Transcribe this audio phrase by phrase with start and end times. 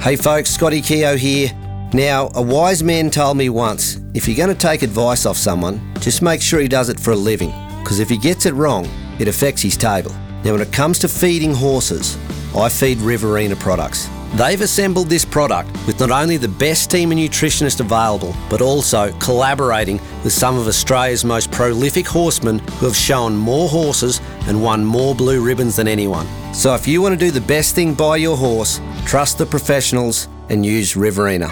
[0.00, 1.50] Hey folks, Scotty Keogh here.
[1.92, 5.78] Now, a wise man told me once if you're going to take advice off someone,
[6.00, 8.88] just make sure he does it for a living, because if he gets it wrong,
[9.18, 10.10] it affects his table.
[10.42, 12.16] Now, when it comes to feeding horses,
[12.56, 14.08] I feed Riverina products.
[14.34, 19.12] They've assembled this product with not only the best team of nutritionists available, but also
[19.18, 24.84] collaborating with some of Australia's most prolific horsemen who have shown more horses and won
[24.84, 26.28] more blue ribbons than anyone.
[26.54, 30.28] So if you want to do the best thing by your horse, trust the professionals
[30.48, 31.50] and use Riverina.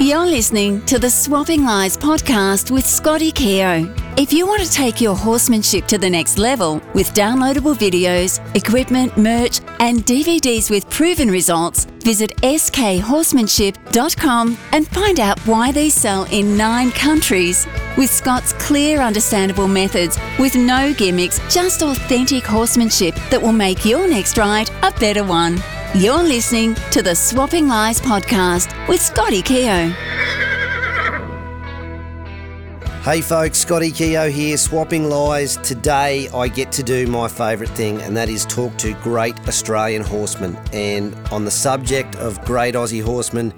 [0.00, 4.05] You're listening to the Swapping Lies podcast with Scotty Keogh.
[4.18, 9.14] If you want to take your horsemanship to the next level with downloadable videos, equipment,
[9.18, 16.56] merch, and DVDs with proven results, visit skhorsemanship.com and find out why they sell in
[16.56, 17.66] nine countries.
[17.98, 24.08] With Scott's clear, understandable methods, with no gimmicks, just authentic horsemanship that will make your
[24.08, 25.62] next ride a better one.
[25.94, 29.94] You're listening to the Swapping Lies podcast with Scotty Keogh.
[33.06, 35.58] Hey folks, Scotty Keogh here, swapping lies.
[35.58, 40.02] Today I get to do my favourite thing, and that is talk to great Australian
[40.02, 40.58] horsemen.
[40.72, 43.54] And on the subject of great Aussie horsemen,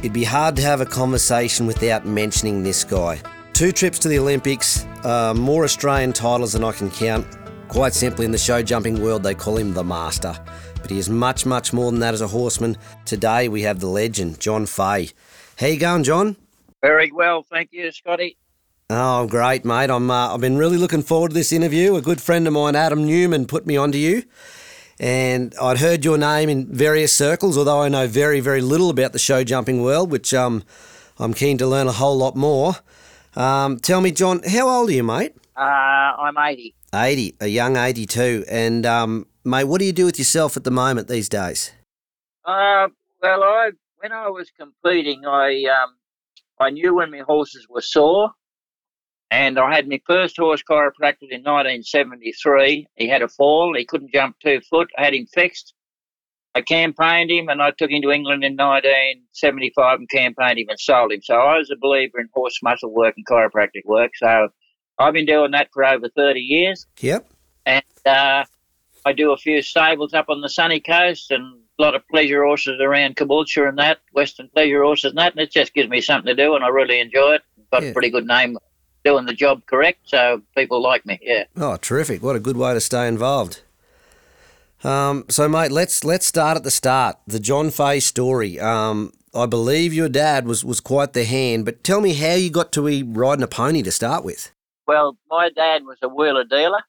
[0.00, 3.18] it'd be hard to have a conversation without mentioning this guy.
[3.54, 7.26] Two trips to the Olympics, uh, more Australian titles than I can count.
[7.68, 10.36] Quite simply, in the show jumping world, they call him the Master.
[10.82, 12.76] But he is much, much more than that as a horseman.
[13.06, 15.12] Today we have the legend, John Fahey.
[15.58, 16.36] How you going, John?
[16.82, 18.36] Very well, thank you, Scotty.
[18.88, 19.90] Oh, great, mate.
[19.90, 21.96] I'm, uh, I've been really looking forward to this interview.
[21.96, 24.22] A good friend of mine, Adam Newman, put me onto you.
[25.00, 29.12] And I'd heard your name in various circles, although I know very, very little about
[29.12, 30.62] the show jumping world, which um,
[31.18, 32.74] I'm keen to learn a whole lot more.
[33.34, 35.34] Um, tell me, John, how old are you, mate?
[35.56, 36.72] Uh, I'm 80.
[36.94, 38.44] 80, a young 82.
[38.48, 41.72] And, um, mate, what do you do with yourself at the moment these days?
[42.44, 42.86] Uh,
[43.20, 45.96] well, I when I was competing, I um,
[46.60, 48.30] I knew when my horses were sore,
[49.30, 52.86] and I had my first horse chiropractor in 1973.
[52.94, 53.74] He had a fall.
[53.76, 54.88] He couldn't jump two foot.
[54.96, 55.74] I had him fixed.
[56.54, 60.80] I campaigned him, and I took him to England in 1975 and campaigned him and
[60.80, 61.20] sold him.
[61.22, 64.12] So I was a believer in horse muscle work and chiropractic work.
[64.16, 64.48] So
[64.98, 66.86] I've been doing that for over 30 years.
[67.00, 67.28] Yep.
[67.66, 68.44] And uh,
[69.04, 72.42] I do a few stables up on the sunny coast and a lot of pleasure
[72.44, 75.32] horses around Caboolture and that, Western pleasure horses and that.
[75.32, 77.42] And it just gives me something to do, and I really enjoy it.
[77.70, 77.88] Got Yeah.
[77.90, 78.56] a pretty good name
[79.06, 81.18] doing the job correct, so people like me.
[81.22, 81.44] Yeah.
[81.56, 82.22] Oh, terrific!
[82.22, 83.62] What a good way to stay involved.
[84.82, 87.16] Um, so, mate, let's let's start at the start.
[87.26, 88.58] The John Fahey story.
[88.58, 92.50] Um, I believe your dad was was quite the hand, but tell me how you
[92.50, 94.50] got to be riding a pony to start with.
[94.86, 96.82] Well, my dad was a wheeler dealer.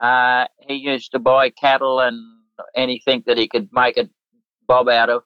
[0.00, 2.18] Uh, he used to buy cattle and
[2.74, 4.08] anything that he could make a
[4.66, 5.22] bob out of,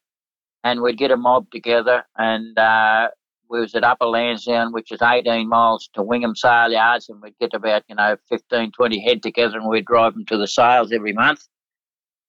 [0.64, 3.08] and we'd get a mob together, and uh,
[3.50, 7.38] we was at Upper Lansdowne, which is 18 miles to Wingham Sale Yards, and we'd
[7.40, 10.92] get about, you know, 15, 20 head together, and we'd drive them to the sales
[10.92, 11.46] every month.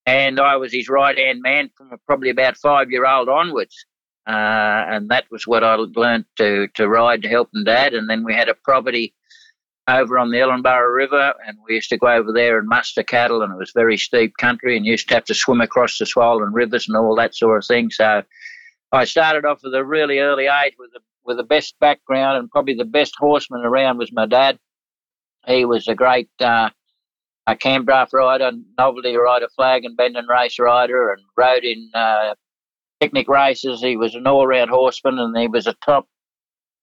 [0.07, 3.85] And I was his right-hand man from probably about five-year-old onwards.
[4.27, 4.31] Uh,
[4.89, 7.93] and that was what I learned to, to ride to helping dad.
[7.93, 9.13] And then we had a property
[9.87, 13.43] over on the Ellenborough River, and we used to go over there and muster cattle,
[13.43, 16.51] and it was very steep country, and used to have to swim across the swollen
[16.53, 17.91] rivers and all that sort of thing.
[17.91, 18.23] So
[18.91, 22.49] I started off at a really early age with the with the best background, and
[22.49, 24.59] probably the best horseman around was my dad.
[25.47, 26.69] He was a great uh,
[27.47, 32.35] a Canberra rider, novelty rider, flag and bend and race rider, and rode in uh,
[32.99, 33.81] picnic races.
[33.81, 36.07] He was an all-round horseman, and he was a top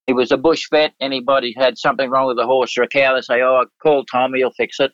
[0.09, 0.95] he was a bush vet.
[1.01, 4.39] Anybody had something wrong with a horse or a cow, they say, "Oh, call Tommy,
[4.39, 4.93] he'll fix it."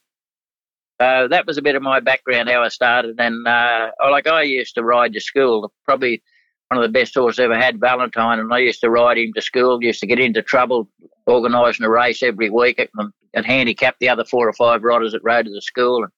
[1.01, 3.15] So that was a bit of my background, how I started.
[3.19, 5.73] And uh, like I used to ride to school.
[5.85, 6.23] Probably
[6.69, 9.33] one of the best horses I ever had, Valentine, and I used to ride him
[9.35, 9.83] to school.
[9.83, 10.89] Used to get into trouble
[11.27, 15.21] organising a race every week and, and handicap the other four or five riders that
[15.23, 16.13] rode to the school, and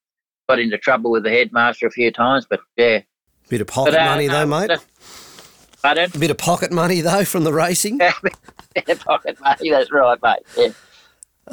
[0.48, 2.46] got into trouble with the headmaster a few times.
[2.48, 3.00] But yeah,
[3.48, 4.68] Bit of pocket But, uh, money though, mate.
[4.68, 4.84] that-
[5.82, 6.10] pardon.
[6.14, 7.98] A bit of pocket money though from the racing.
[9.04, 9.70] pocket money.
[9.70, 10.38] That's right, mate.
[10.56, 10.68] Yeah.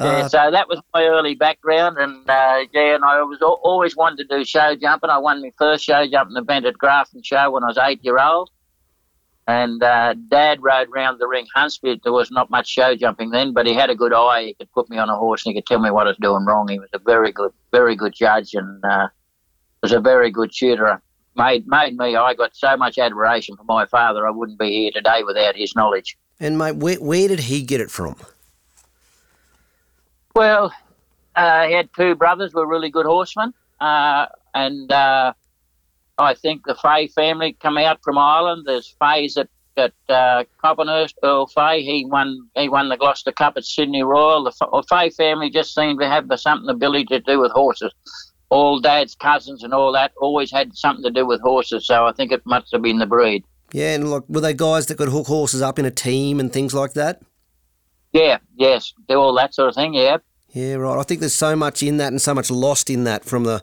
[0.00, 3.60] Yeah, Uh, so that was my early background, and uh, yeah, and I was al-
[3.62, 5.08] always wanted to do show jumping.
[5.08, 8.18] I won my first show jumping event at Grafton Show when I was eight year
[8.18, 8.50] old,
[9.46, 11.96] and uh, Dad rode round the ring Huntsville.
[12.02, 14.44] There was not much show jumping then, but he had a good eye.
[14.44, 16.16] He could put me on a horse and he could tell me what I was
[16.18, 16.68] doing wrong.
[16.68, 19.08] He was a very good, very good judge, and uh,
[19.82, 21.00] was a very good tutor.
[21.36, 22.16] Made made me.
[22.16, 24.26] I got so much admiration for my father.
[24.26, 26.16] I wouldn't be here today without his knowledge.
[26.40, 28.16] and mate, where, where did he get it from?
[36.18, 38.64] I think the Fahey family come out from Ireland.
[38.66, 41.82] There's Faheys at at uh, Copmanhurst, Earl Fahey.
[41.82, 44.44] He won he won the Gloucester Cup at Sydney Royal.
[44.44, 47.92] The Fahey family just seemed to have something ability to do with horses.
[48.50, 51.86] All Dad's cousins and all that always had something to do with horses.
[51.86, 53.44] So I think it must have been the breed.
[53.72, 56.52] Yeah, and like were they guys that could hook horses up in a team and
[56.52, 57.22] things like that?
[58.12, 59.94] Yeah, yes, do all that sort of thing.
[59.94, 60.18] Yeah.
[60.50, 60.96] Yeah, right.
[60.96, 63.60] I think there's so much in that and so much lost in that from the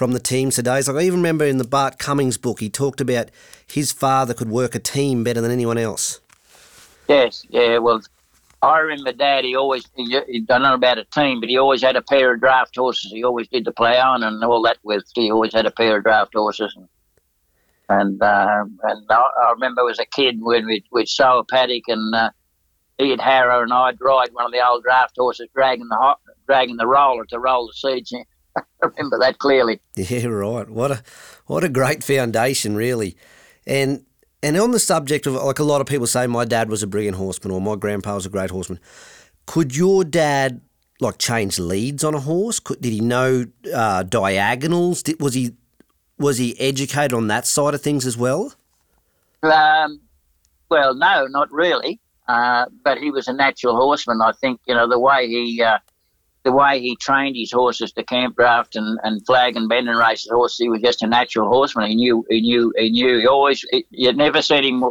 [0.00, 0.80] from the teams today.
[0.80, 3.28] Like I even remember in the Bart Cummings book, he talked about
[3.66, 6.20] his father could work a team better than anyone else.
[7.06, 7.76] Yes, yeah.
[7.76, 8.00] Well,
[8.62, 9.44] I remember Dad.
[9.44, 12.32] He always he, he don't know about a team, but he always had a pair
[12.32, 13.12] of draft horses.
[13.12, 15.04] He always did the ploughing and all that with.
[15.14, 16.74] He always had a pair of draft horses.
[16.74, 16.88] And,
[17.90, 21.88] and uh, and I, I, remember as a kid when we we'd sow a paddock
[21.88, 22.30] and uh,
[22.96, 26.14] he and Harrow and I'd ride one of the old draft horses, dragging the
[26.46, 28.12] dragging the roller to roll the seeds.
[28.12, 28.24] In.
[28.56, 29.80] I remember that clearly.
[29.96, 30.68] Yeah, right.
[30.68, 31.02] What a
[31.46, 33.16] what a great foundation, really.
[33.66, 34.04] And
[34.42, 36.86] and on the subject of like a lot of people say, my dad was a
[36.86, 38.80] brilliant horseman or my grandpa was a great horseman.
[39.46, 40.60] Could your dad
[41.00, 42.58] like change leads on a horse?
[42.60, 45.02] Could, did he know uh, diagonals?
[45.02, 45.54] Did, was he
[46.18, 48.54] was he educated on that side of things as well?
[49.42, 50.00] Um,
[50.68, 51.98] well, no, not really.
[52.28, 54.20] Uh, but he was a natural horseman.
[54.22, 55.78] I think you know the way he uh,
[56.42, 59.98] the way he trained his horses to camp draft and, and flag and bend and
[59.98, 61.88] race the horses, he was just a natural horseman.
[61.88, 63.18] He knew, he knew, he knew.
[63.18, 64.84] He always, you'd never seen him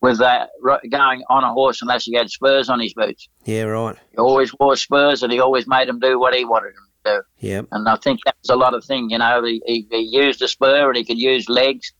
[0.00, 0.46] with uh,
[0.90, 3.28] going on a horse unless he had spurs on his boots.
[3.44, 3.96] Yeah, right.
[4.10, 7.10] He always wore spurs, and he always made them do what he wanted them to
[7.12, 7.46] do.
[7.46, 7.62] Yeah.
[7.70, 9.10] And I think that's a lot of thing.
[9.10, 11.92] You know, he, he, he used a spur, and he could use legs,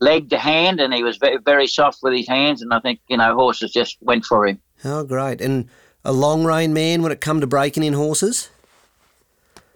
[0.00, 2.62] leg to hand, and he was very, very soft with his hands.
[2.62, 4.60] And I think you know horses just went for him.
[4.84, 5.40] Oh, great!
[5.40, 5.68] And
[6.04, 8.50] a long rein man when it come to breaking in horses?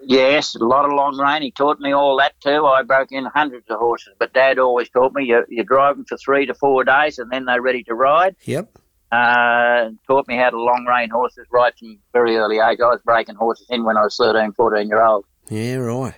[0.06, 1.42] Yes, a lot of long rein.
[1.42, 2.66] He taught me all that too.
[2.66, 6.04] I broke in hundreds of horses, but Dad always taught me you, you drive them
[6.04, 8.36] for three to four days and then they're ready to ride.
[8.44, 8.78] Yep.
[9.10, 12.80] Uh, taught me how to long rein horses right from very early age.
[12.80, 15.24] I was breaking horses in when I was 13, 14 year old.
[15.48, 16.14] Yeah, right.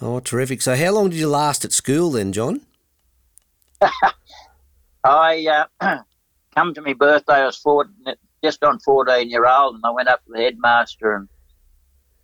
[0.00, 0.62] Oh, terrific.
[0.62, 2.62] So, how long did you last at school then, John?
[5.04, 5.98] I uh,
[6.54, 7.34] come to my birthday.
[7.34, 11.14] I was 14, just on 14 year old, and I went up to the headmaster
[11.14, 11.28] and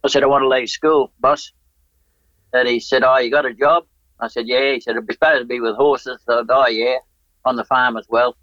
[0.04, 1.52] I said, I want to leave school, boss.
[2.52, 3.84] And he said, Oh, you got a job?
[4.20, 4.72] I said, Yeah.
[4.72, 6.20] He said, I'm supposed to be with horses.
[6.26, 6.96] So I said, Oh, yeah,
[7.44, 8.36] on the farm as well.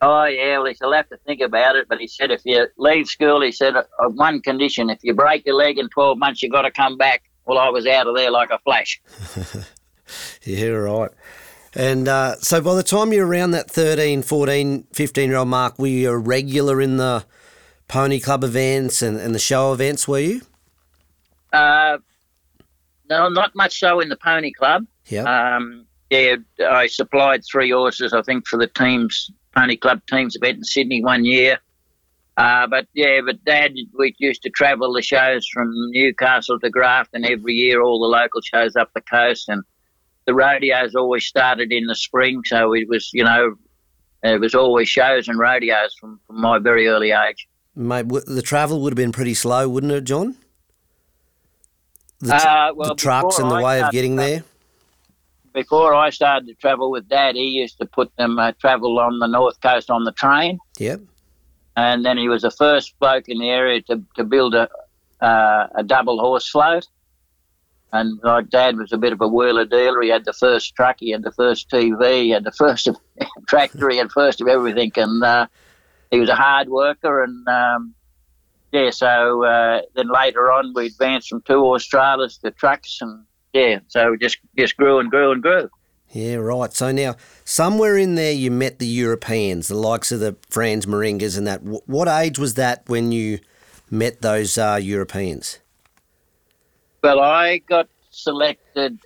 [0.00, 0.58] Oh, yeah.
[0.58, 1.88] Well, he said, I'll have to think about it.
[1.88, 5.44] But he said, If you leave school, he said, on one condition, if you break
[5.46, 7.22] your leg in 12 months, you've got to come back.
[7.46, 9.00] Well, I was out of there like a flash.
[10.44, 11.10] yeah, right.
[11.74, 15.78] And uh, so by the time you're around that 13, 14, 15 year old mark,
[15.78, 17.24] were you a regular in the
[17.88, 20.40] pony club events and, and the show events, were you?
[21.52, 21.98] Uh,
[23.10, 24.86] no, not much so in the pony club.
[25.06, 25.24] Yeah.
[25.56, 30.58] Um, yeah, I supplied three horses, I think, for the teams, pony club teams event
[30.58, 31.58] in Sydney one year.
[32.36, 37.24] Uh, but yeah, but Dad, we used to travel the shows from Newcastle to Grafton
[37.24, 39.62] every year, all the local shows up the coast, and
[40.26, 43.54] the rodeos always started in the spring, so it was, you know,
[44.22, 47.46] it was always shows and rodeos from, from my very early age.
[47.76, 50.36] Mate, the travel would have been pretty slow, wouldn't it, John?
[52.20, 54.44] The, tr- uh, well, the trucks and the way of getting there?
[55.52, 59.18] Before I started to travel with Dad, he used to put them uh, travel on
[59.18, 60.58] the north coast on the train.
[60.78, 61.00] Yep.
[61.76, 64.68] And then he was the first bloke in the area to, to build a,
[65.20, 66.86] uh, a double horse float.
[67.94, 70.02] And my dad was a bit of a wheeler dealer.
[70.02, 72.88] He had the first truck, he had the first TV, he had the first
[73.48, 74.90] tractor, he had first of everything.
[74.96, 75.46] And uh,
[76.10, 77.22] he was a hard worker.
[77.22, 77.94] And um,
[78.72, 82.98] yeah, so uh, then later on we advanced from two horse trailers to trucks.
[83.00, 85.70] And yeah, so just, just grew and grew and grew.
[86.10, 86.72] Yeah, right.
[86.72, 91.36] So now, somewhere in there, you met the Europeans, the likes of the Franz Mairingers
[91.36, 91.62] and that.
[91.62, 93.38] What age was that when you
[93.88, 95.60] met those uh, Europeans?
[97.04, 98.98] Well, I got selected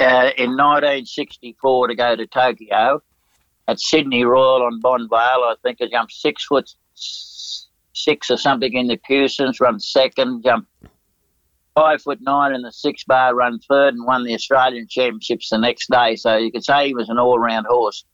[0.00, 3.00] uh, in 1964 to go to Tokyo
[3.68, 5.44] at Sydney Royal on Bonvale.
[5.44, 10.68] I think I jumped six foot six or something in the Puissance, run second, jumped
[11.76, 15.58] five foot nine in the six bar, run third, and won the Australian Championships the
[15.58, 16.16] next day.
[16.16, 18.04] So you could say he was an all round horse.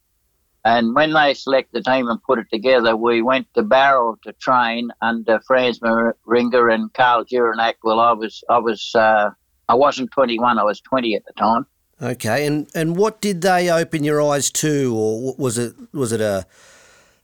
[0.65, 4.33] And when they select the team and put it together, we went to Bowral to
[4.33, 7.75] train under Franz Mairinger and Carl Juranek.
[7.83, 9.29] Well, I was, I was, uh,
[9.69, 10.57] I wasn't 21.
[10.57, 11.67] I was 20 at the time.
[12.01, 16.19] Okay, and and what did they open your eyes to, or was it was it
[16.19, 16.45] a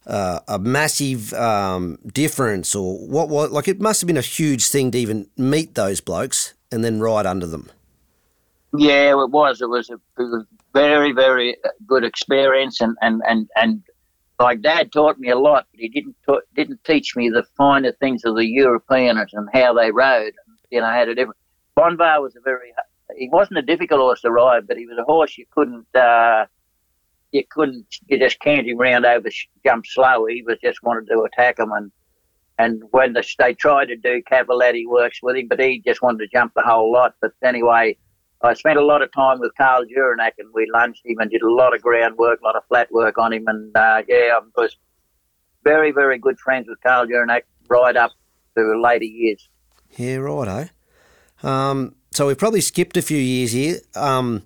[0.07, 3.27] uh, a massive um, difference, or what?
[3.27, 6.85] What like it must have been a huge thing to even meet those blokes and
[6.85, 7.69] then ride under them.
[8.73, 9.61] Yeah, it was.
[9.61, 13.83] It was a, it was very, very good experience, and and and and
[14.39, 17.91] like Dad taught me a lot, but he didn't ta- didn't teach me the finer
[17.93, 20.33] things of the Europeans and how they rode.
[20.69, 21.37] You know, had a different.
[21.77, 22.73] Bonvale was a very
[23.17, 26.45] he wasn't a difficult horse to ride, but he was a horse you couldn't uh,
[27.31, 29.29] you couldn't you just can't him round over
[29.65, 30.25] jump slow.
[30.25, 31.91] He was just wanted to attack him and
[32.57, 36.19] and when the, they tried to do Cavalletti works with him, but he just wanted
[36.19, 37.15] to jump the whole lot.
[37.19, 37.97] But anyway,
[38.43, 41.43] I spent a lot of time with Carl Juranek and we lunched him and did
[41.43, 43.43] a lot of groundwork, a lot of flat work on him.
[43.47, 44.77] And uh, yeah, I was
[45.63, 48.11] very, very good friends with Carl Juranek right up
[48.57, 49.47] to later years.
[49.91, 50.69] Yeah, righto.
[51.43, 53.77] Um, so we've probably skipped a few years here.
[53.95, 54.43] Um,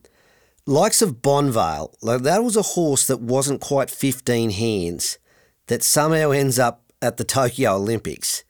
[0.65, 5.19] likes of Bonvale, that was a horse that wasn't quite 15 hands
[5.67, 8.43] that somehow ends up at the Tokyo Olympics.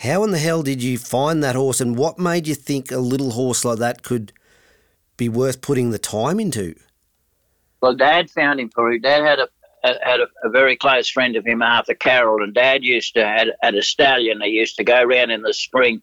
[0.00, 2.98] How in the hell did you find that horse and what made you think a
[2.98, 4.34] little horse like that could–
[5.16, 6.74] be worth putting the time into?
[7.80, 9.48] Well, Dad found him for Dad had a
[9.82, 13.48] had a, a, very close friend of him, Arthur Carroll, and Dad used to had,
[13.62, 14.38] had a stallion.
[14.38, 16.02] They used to go around in the spring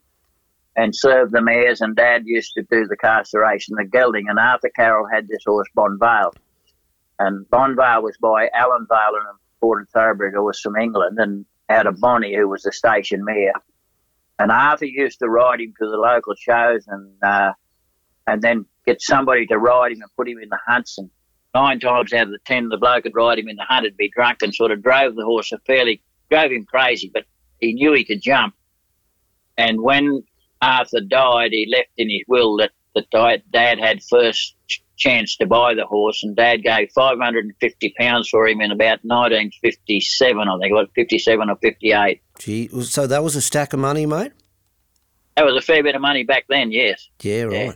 [0.76, 4.28] and serve the mares, and Dad used to do the castration, the gelding.
[4.28, 6.34] And Arthur Carroll had this horse, Bonvale,
[7.18, 12.00] and Bonvale was by Alan Vale and Ford Thoroughbred, was from England, and out of
[12.00, 13.54] Bonnie, who was the station mare.
[14.38, 17.52] And Arthur used to ride him to the local shows, and uh,
[18.26, 20.98] and then get somebody to ride him and put him in the hunts.
[20.98, 21.10] And
[21.54, 23.96] nine times out of the ten, the bloke would ride him in the hunt would
[23.96, 27.24] be drunk and sort of drove the horse a fairly, drove him crazy, but
[27.60, 28.54] he knew he could jump.
[29.56, 30.24] And when
[30.60, 34.56] Arthur died, he left in his will that, that Dad had first
[34.96, 38.60] chance to buy the horse, and Dad gave five hundred and fifty pounds for him
[38.60, 42.22] in about nineteen fifty seven, I think it was fifty seven or fifty eight.
[42.38, 44.32] Gee, so that was a stack of money, mate.
[45.36, 47.08] That was a fair bit of money back then, yes.
[47.20, 47.52] Yeah, right.
[47.52, 47.72] Yeah.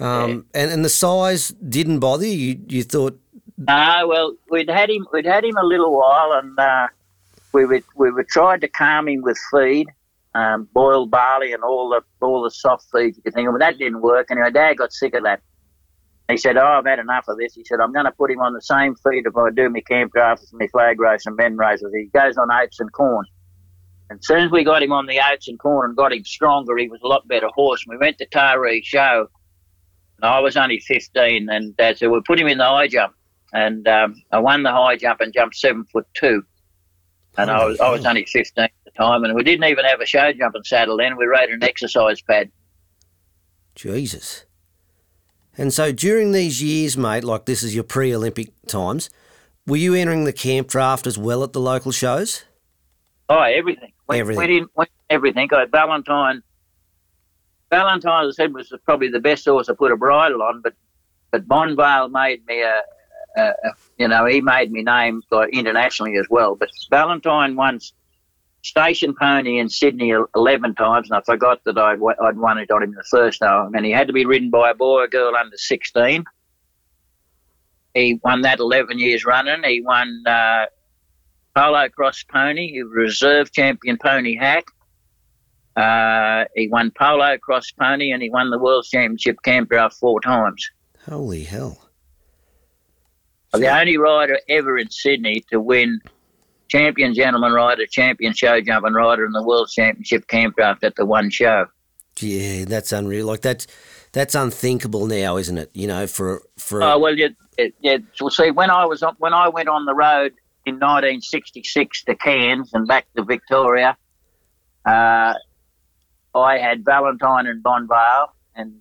[0.00, 0.62] Um, yeah.
[0.62, 2.60] and, and the size didn't bother you.
[2.68, 3.18] You, thought?
[3.56, 5.06] No, well, we'd had him.
[5.12, 6.88] We'd had him a little while, and uh,
[7.52, 9.88] we would we were trying to calm him with feed,
[10.34, 13.54] um, boiled barley, and all the all the soft feeds you could think of.
[13.54, 14.30] But that didn't work.
[14.30, 15.40] Anyway, Dad got sick of that.
[16.28, 18.40] He said, "Oh, I've had enough of this." He said, "I'm going to put him
[18.40, 21.56] on the same feed if I do my camp and my flag race and men
[21.56, 23.26] races." He goes on oats and corn.
[24.10, 26.24] And as soon as we got him on the oats and corn and got him
[26.24, 27.84] stronger, he was a lot better horse.
[27.86, 29.28] we went to Taree Show
[30.26, 33.14] I was only 15, and Dad said, "We'll put him in the high jump."
[33.52, 36.42] And um, I won the high jump and jumped seven foot two.
[37.36, 40.00] And I was, I was only 15 at the time, and we didn't even have
[40.00, 41.16] a show jumping saddle then.
[41.16, 42.50] We rode an exercise pad.
[43.74, 44.44] Jesus.
[45.56, 49.10] And so during these years, mate, like this is your pre Olympic times,
[49.66, 52.44] were you entering the camp draft as well at the local shows?
[53.28, 53.92] Oh, everything.
[54.10, 54.38] Everything.
[54.38, 55.48] Went in, went everything.
[55.52, 56.42] I Valentine
[57.74, 60.74] Valentine, as I said, was probably the best horse I put a bridle on, but
[61.32, 62.80] but Bonvale made me a,
[63.36, 66.54] a, a, you know, he made me name like internationally as well.
[66.54, 67.80] But Valentine won
[68.62, 72.84] station pony in Sydney 11 times, and I forgot that I'd, I'd won it on
[72.84, 73.74] him the first time.
[73.74, 76.24] And he had to be ridden by a boy or girl under 16.
[77.94, 79.64] He won that 11 years running.
[79.64, 80.66] He won uh,
[81.56, 84.66] Polo Cross Pony, he was reserve champion pony hack.
[85.76, 90.20] Uh, he won polo cross pony and he won the world championship camp draft four
[90.20, 90.70] times.
[91.06, 91.90] Holy hell!
[93.52, 96.00] The only rider ever in Sydney to win
[96.68, 101.04] champion gentleman rider, champion show jumping rider, and the world championship camp draft at the
[101.04, 101.66] one show.
[102.20, 103.26] Yeah, that's unreal.
[103.26, 103.66] Like that's
[104.12, 105.70] that's unthinkable now, isn't it?
[105.74, 106.82] You know, for for.
[106.82, 107.28] Oh well, yeah,
[107.80, 107.98] yeah.
[108.20, 110.32] Well, see, when I was on, when I went on the road
[110.66, 113.96] in 1966 to Cairns and back to Victoria,
[114.84, 115.34] uh,
[116.34, 118.74] I had Valentine and Bonvale, and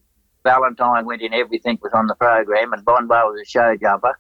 [0.43, 4.17] Valentine went in everything was on the program, and Bonvale was a show jumper.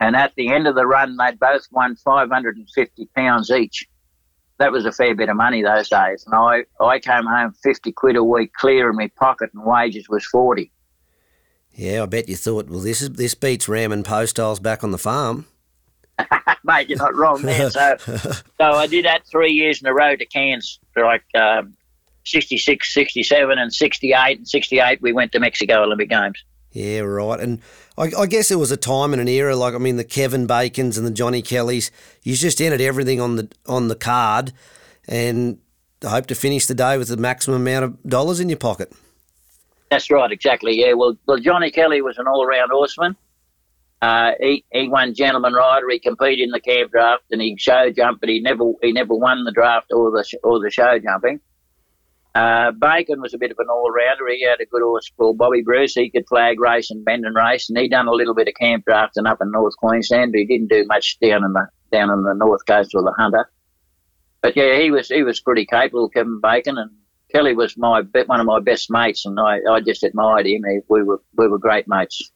[0.00, 3.86] And at the end of the run, they'd both won 550 pounds each.
[4.58, 6.24] That was a fair bit of money those days.
[6.26, 10.08] And I, I came home 50 quid a week clear in my pocket, and wages
[10.08, 10.70] was 40.
[11.72, 14.92] Yeah, I bet you thought, well, this is this beats Ram and Postiles back on
[14.92, 15.46] the farm.
[16.64, 17.68] Mate, you're not wrong there.
[17.70, 21.74] So, so I did that three years in a row to Cairns for like um,
[22.24, 24.38] 66, 67, and 68.
[24.38, 26.42] And 68, we went to Mexico Olympic Games.
[26.72, 27.38] Yeah, right.
[27.38, 27.60] And
[27.96, 29.54] I, I, guess it was a time and an era.
[29.54, 31.92] Like I mean, the Kevin Bacons and the Johnny Kellys.
[32.24, 34.52] You just entered everything on the on the card,
[35.06, 35.58] and
[36.04, 38.92] hope to finish the day with the maximum amount of dollars in your pocket.
[39.88, 40.80] That's right, exactly.
[40.80, 40.94] Yeah.
[40.94, 43.16] Well, well, Johnny Kelly was an all-round horseman.
[44.02, 45.88] Uh, he he won gentleman rider.
[45.88, 49.14] He competed in the camp draft and he show jumped, but he never he never
[49.14, 51.40] won the draft or the or the show jumping.
[52.34, 54.28] Uh, Bacon was a bit of an all-rounder.
[54.28, 55.94] He had a good horse called Bobby Bruce.
[55.94, 58.54] He could flag race and bend and race, and he done a little bit of
[58.54, 62.10] camp drafting up in North Queensland, but he didn't do much down in the down
[62.10, 63.48] in the north coast or the Hunter.
[64.42, 66.90] But yeah, he was he was pretty capable, Kevin Bacon, and
[67.32, 70.64] Kelly was my one of my best mates, and I, I just admired him.
[70.88, 72.32] We were we were great mates.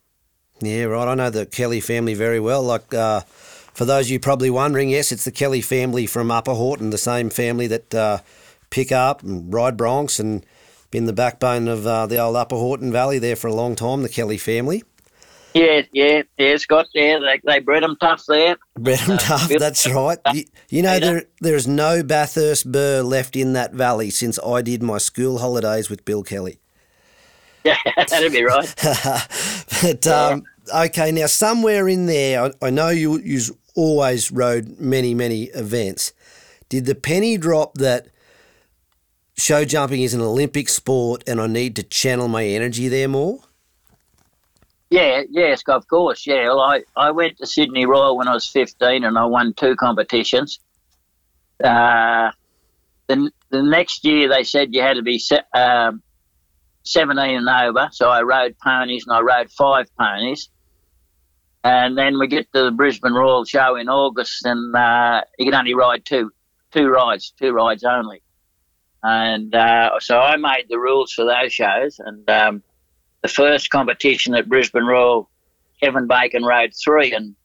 [0.61, 1.09] Yeah, right.
[1.09, 2.63] I know the Kelly family very well.
[2.63, 3.23] Like uh,
[3.75, 6.99] for those of you probably wondering, yes, it's the Kelly family from Upper Horton, the
[6.99, 7.93] same family that.
[7.93, 8.19] Uh,
[8.71, 10.45] pick up and ride broncs and
[10.91, 14.03] been the backbone of uh, the old Upper Horton Valley there for a long time,
[14.03, 14.83] the Kelly family.
[15.55, 16.89] Yeah, yeah, yeah, Scott.
[16.95, 18.57] Yeah, they, they bred them tough there.
[18.79, 19.49] Bred them uh, tough.
[19.49, 20.19] That's right.
[20.33, 24.83] You, you know, there there's no Bathurst burr left in that valley since I did
[24.83, 26.61] my school holidays with Bill Kelly.
[27.65, 28.73] Yeah, that'd be right.
[29.83, 30.45] but um,
[30.75, 33.41] okay, now somewhere in there, I, I know you you
[33.75, 36.13] always rode many many events.
[36.69, 38.07] Did the penny drop that?
[39.39, 43.41] Show jumping is an Olympic sport and I need to channel my energy there more?
[44.91, 46.27] Yeah, yes, of course.
[46.27, 49.53] Yeah, well, I, I went to Sydney Royal when I was 15 and I won
[49.55, 50.61] two competitions.
[51.63, 52.31] Uh,
[53.07, 56.03] the, the next year they said you had to be se- um,
[56.85, 60.49] 17 and over, so I rode ponies and I rode five ponies.
[61.65, 65.55] And then we get to the Brisbane Royal Show in August and uh, you can
[65.55, 66.31] only ride two,
[66.73, 68.23] two rides, two rides only.
[69.03, 72.01] And uh, so I made the rules for those shows.
[72.01, 72.63] And um,
[73.23, 75.29] the first competition at Brisbane Royal,
[75.83, 77.37] Kevin Bacon rode three, and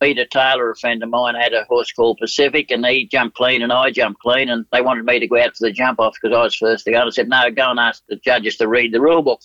[0.00, 3.62] Peter Taylor, a friend of mine, had a horse called Pacific, and he jumped clean
[3.62, 6.16] and I jumped clean, and they wanted me to go out for the jump off
[6.20, 7.06] because I was first to go.
[7.06, 9.40] I said, no, go and ask the judges to read the rule book.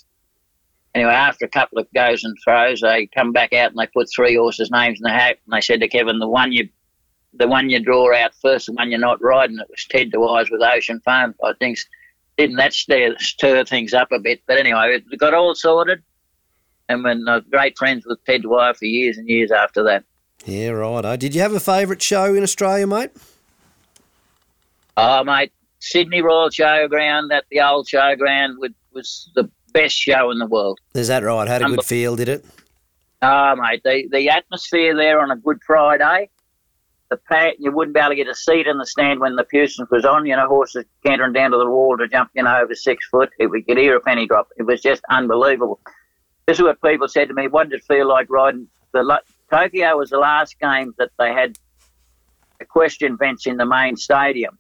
[0.94, 4.08] Anyway, after a couple of goes and throws, they come back out and they put
[4.14, 6.70] three horses' names in the hat, and they said to Kevin, the one you
[7.34, 10.46] the one you draw out first, the one you're not riding, it was Ted Dwyer
[10.50, 11.36] with Ocean Farm.
[11.44, 11.78] I think
[12.38, 14.42] didn't that stir, stir things up a bit?
[14.48, 16.04] But anyway, it got all sorted,
[16.90, 20.04] and when I was great friends with Ted Dwyer for years and years after that.
[20.46, 21.06] Yeah, right.
[21.06, 21.16] Eh?
[21.16, 23.12] Did you have a favourite show in Australia, mate?
[24.98, 28.56] Oh, mate, Sydney Royal Showground at the old showground
[28.92, 30.80] was the best show in the world.
[30.94, 31.48] Is that right?
[31.48, 32.46] Had a good feel, did it?
[33.22, 36.30] Oh, mate, the, the atmosphere there on a Good Friday
[37.10, 39.44] the pack, you wouldn't be able to get a seat in the stand when the
[39.44, 40.26] Puissance was on.
[40.26, 43.30] You know, horses cantering down to the wall to jump, you know, over six foot.
[43.40, 44.50] It, we could hear a penny drop.
[44.58, 45.80] It was just unbelievable.
[46.48, 47.48] This is what people said to me.
[47.48, 48.68] What did it feel like riding?
[48.92, 51.58] The Tokyo was the last game that they had
[52.60, 54.58] equestrian events in the main stadium.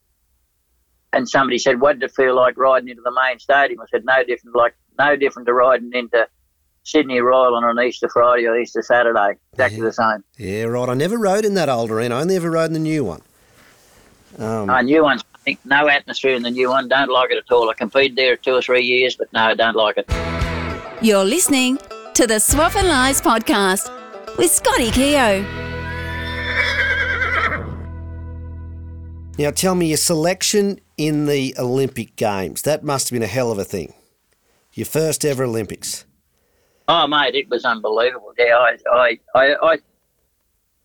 [1.11, 4.03] And somebody said, "What did it feel like riding into the main stadium?" I said,
[4.05, 6.27] "No different, like no different to riding into
[6.83, 9.33] Sydney Royal on an Easter Friday or Easter Saturday.
[9.53, 9.85] Exactly yeah.
[9.85, 10.23] the same.
[10.37, 10.89] Yeah, right.
[10.89, 12.15] I never rode in that old arena.
[12.15, 13.21] I only ever rode in the new one.
[14.37, 16.87] Um, uh, new one's I think no atmosphere in the new one.
[16.87, 17.69] Don't like it at all.
[17.69, 20.09] I competed there two or three years, but no, I don't like it.
[21.01, 21.79] You're listening
[22.13, 23.91] to the Swapping Lies podcast
[24.37, 25.43] with Scotty Keogh.
[29.37, 32.61] Now, tell me your selection in the Olympic Games.
[32.61, 33.93] That must have been a hell of a thing.
[34.73, 36.05] Your first ever Olympics.
[36.95, 38.35] Oh, mate, it was unbelievable.
[38.37, 39.73] Yeah, I, I, I, I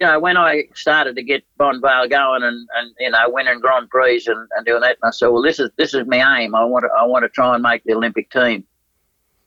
[0.00, 3.90] you know, when I started to get Vale going and, and you know winning Grand
[3.90, 6.54] Prix and, and doing that, and I said, well, this is this is my aim.
[6.54, 8.64] I want to I want to try and make the Olympic team,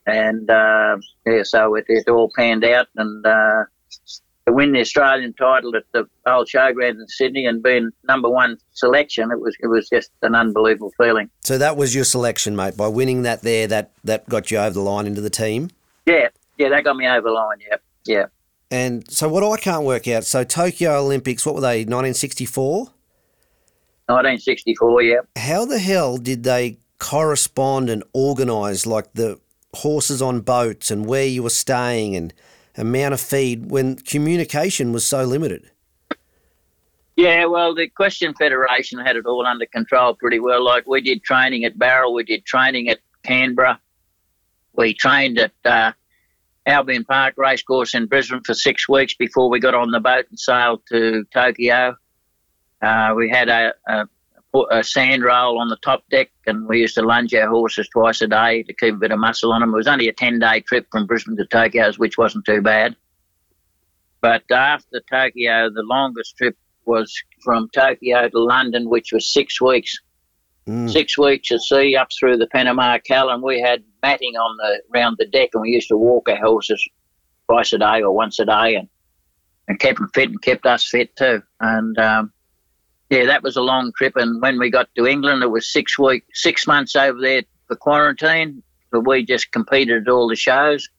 [0.06, 3.64] and uh, yeah, so it, it all panned out, and uh,
[4.46, 8.60] to win the Australian title at the old showground in Sydney and being number one
[8.74, 11.28] selection, it was it was just an unbelievable feeling.
[11.40, 12.78] So that was your selection, mate.
[12.78, 15.72] By winning that there, that that got you over the line into the team.
[16.06, 16.28] Yeah,
[16.62, 17.58] yeah, that got me over the line.
[17.68, 18.26] Yeah, yeah.
[18.70, 20.24] And so, what I can't work out.
[20.26, 21.46] So, Tokyo Olympics.
[21.46, 21.80] What were they?
[21.80, 22.86] 1964.
[24.08, 25.02] 1964.
[25.02, 25.20] Yeah.
[25.38, 29.40] How the hell did they correspond and organise like the
[29.74, 32.34] horses on boats and where you were staying and
[32.78, 35.70] amount of feed when communication was so limited?
[37.16, 40.64] Yeah, well, the Equestrian Federation had it all under control pretty well.
[40.64, 43.80] Like we did training at Bowral, we did training at Canberra,
[44.74, 45.92] we trained at uh,
[46.66, 50.40] Albion Park Racecourse in Brisbane for six weeks before we got on the boat and
[50.40, 51.96] sailed to Tokyo.
[52.82, 54.08] Uh, we had a, a,
[54.72, 58.22] a, sand roll on the top deck, and we used to lunge our horses twice
[58.22, 59.74] a day to keep a bit of muscle on them.
[59.74, 62.96] It was only a 10 day trip from Brisbane to Tokyo, which wasn't too bad.
[64.22, 67.12] But after Tokyo, the longest trip was
[67.44, 70.00] from Tokyo to London, which was six weeks.
[70.68, 70.92] Mm.
[70.92, 74.82] Six weeks at sea up through the Panama Canal, and we had matting on the
[74.94, 76.88] round the deck, and we used to walk our horses
[77.48, 78.88] twice a day or once a day, and
[79.68, 81.42] and kept them fit and kept us fit too.
[81.60, 82.34] And um,
[83.10, 84.16] yeah, that was a long trip.
[84.16, 87.76] And when we got to England, it was six week, six months over there for
[87.76, 90.90] quarantine, but we just competed at all the shows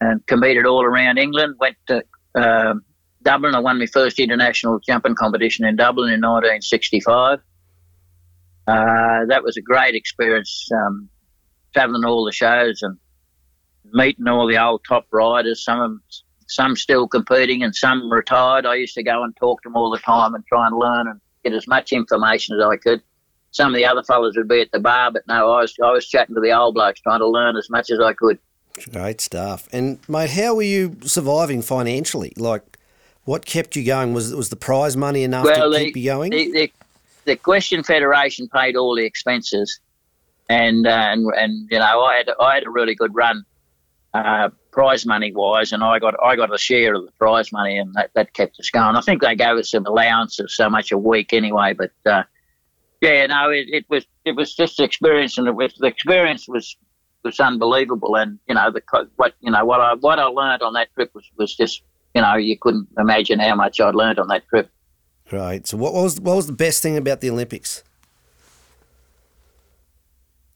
[0.00, 1.56] and competed all around England.
[1.58, 2.02] Went to
[2.34, 2.82] um,
[3.22, 3.54] Dublin.
[3.54, 7.40] I won my first international jumping competition in Dublin in 1965.
[8.66, 11.08] Uh, that was a great experience, um,
[11.72, 12.96] travelling all the shows and
[13.92, 15.64] meeting all the old top riders.
[15.64, 16.02] Some of them,
[16.46, 18.66] some still competing and some retired.
[18.66, 21.08] I used to go and talk to them all the time and try and learn
[21.08, 23.02] and get as much information as I could.
[23.50, 25.90] Some of the other fellas would be at the bar, but no, I was I
[25.90, 28.38] was chatting to the old blokes, trying to learn as much as I could.
[28.90, 29.68] Great stuff.
[29.72, 32.32] And mate, how were you surviving financially?
[32.38, 32.78] Like,
[33.24, 34.14] what kept you going?
[34.14, 36.30] Was was the prize money enough well, to the, keep you going?
[36.30, 36.72] The, the,
[37.24, 39.80] the Equestrian Federation paid all the expenses,
[40.48, 43.44] and uh, and and you know I had I had a really good run,
[44.14, 47.78] uh, prize money wise, and I got I got a share of the prize money,
[47.78, 48.96] and that, that kept us going.
[48.96, 52.24] I think they gave us some allowance of so much a week anyway, but uh,
[53.00, 56.76] yeah, no, it, it was it was just experience, and it was, the experience was
[57.24, 58.82] was unbelievable, and you know the
[59.16, 61.82] what you know what I what I learned on that trip was was just
[62.14, 64.70] you know you couldn't imagine how much I'd learned on that trip.
[65.32, 65.66] Great.
[65.66, 67.82] So, what was what was the best thing about the Olympics?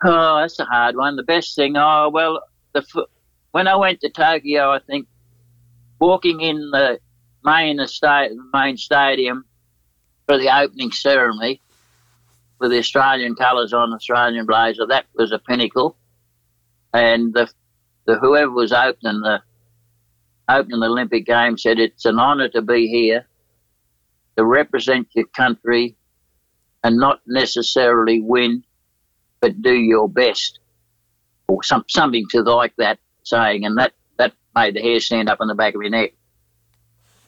[0.05, 1.17] Oh, that's a hard one.
[1.17, 2.43] The best thing, oh well,
[2.75, 3.07] the
[3.53, 5.09] when I went to Tokyo, I think
[5.99, 7.01] walking in the
[7.43, 9.47] main estate, main stadium
[10.27, 11.63] for the opening ceremony
[12.59, 15.97] with the Australian colours on, Australian blazer, that was a pinnacle.
[16.93, 17.49] And the,
[18.05, 19.41] the whoever was opening the
[20.51, 23.27] opening the Olympic Games said it's an honour to be here
[24.37, 25.97] to represent your country
[26.85, 28.63] and not necessarily win,
[29.41, 30.61] but do your best,
[31.49, 35.41] or some, something to like that saying, and that, that made the hair stand up
[35.41, 36.13] on the back of your neck.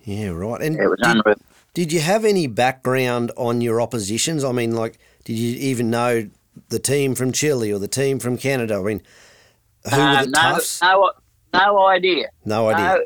[0.04, 0.60] Yeah, right.
[0.62, 1.36] And it was did, unreal.
[1.74, 4.44] Did you have any background on your oppositions?
[4.44, 6.30] I mean, like, did you even know
[6.70, 8.76] the team from Chile or the team from Canada?
[8.76, 9.02] I mean,
[9.88, 10.80] who uh, were the no, toughs?
[10.82, 11.10] No,
[11.52, 12.28] no idea.
[12.44, 12.84] No idea.
[12.84, 13.04] No,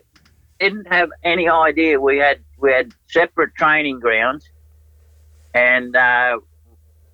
[0.60, 2.00] didn't have any idea.
[2.00, 4.48] We had we had separate training grounds,
[5.52, 6.38] and uh,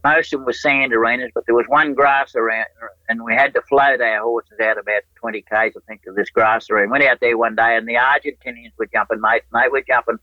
[0.04, 2.66] most of them were sand arenas, but there was one grass around,
[3.08, 6.30] and we had to float our horses out about 20 k's, I think, of this
[6.30, 6.90] grass arena.
[6.90, 10.18] Went out there one day, and the Argentinians were jumping, mate, and they were jumping,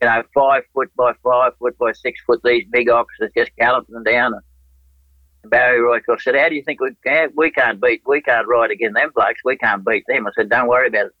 [0.00, 4.02] you know, five foot by five foot by six foot, these big oxes just galloping
[4.04, 4.34] down.
[4.34, 8.46] And Barry Roycroft said, How do you think we can't, We can't beat, we can't
[8.46, 10.26] ride against them blokes, we can't beat them.
[10.26, 11.12] I said, Don't worry about it.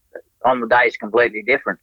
[0.44, 1.80] On the day, it's completely different.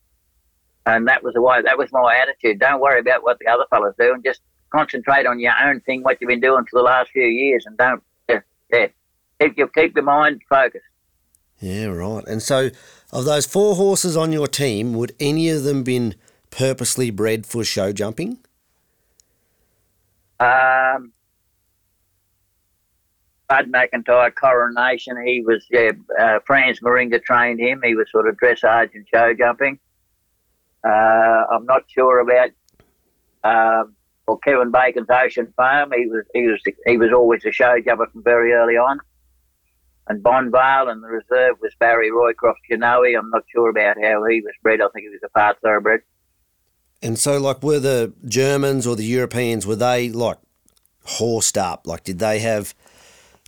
[0.86, 2.60] And that was the way, that was my attitude.
[2.60, 6.04] Don't worry about what the other fellas do and just concentrate on your own thing,
[6.04, 8.42] what you've been doing for the last few years, and don't, yeah,
[8.72, 8.88] yeah.
[9.42, 10.86] Keep, your, keep your mind focused.
[11.60, 12.26] Yeah, right.
[12.28, 12.70] And so,
[13.12, 16.16] of those four horses on your team, would any of them been
[16.50, 18.40] purposely bred for show jumping?
[20.40, 21.14] Um,
[23.48, 25.26] Bud McIntyre Coronation.
[25.26, 25.92] He was yeah.
[26.20, 27.82] Uh, Franz Mairinger trained him.
[27.84, 29.80] He was sort of dressage and show jumping.
[30.84, 32.50] Uh, I'm not sure about
[33.44, 33.96] um,
[34.28, 35.92] well Kevin Bacon's Ocean Farm.
[35.96, 39.00] He was he was he was always a show jumper from very early on.
[40.08, 43.18] And Bonvale and the reserve was Barry Roycroft Genoa.
[43.18, 44.82] I'm not sure about how he was bred.
[44.82, 46.02] I think he was a part thoroughbred.
[47.02, 50.38] And so, like, were the Germans or the Europeans were they like
[51.06, 51.88] horsed up?
[51.88, 52.74] Like, did they have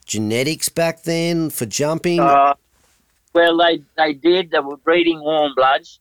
[0.06, 2.22] genetics back then for jumping?
[2.22, 2.54] Uh,
[3.34, 4.52] well, they they did.
[4.52, 6.00] They were breeding warm bloods.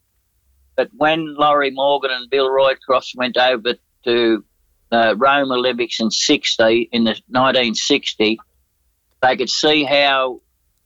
[0.76, 4.44] But when Laurie Morgan and Bill Roycroft went over to
[4.90, 8.38] uh, Rome Olympics in 60, in the 1960,
[9.22, 10.40] they could see how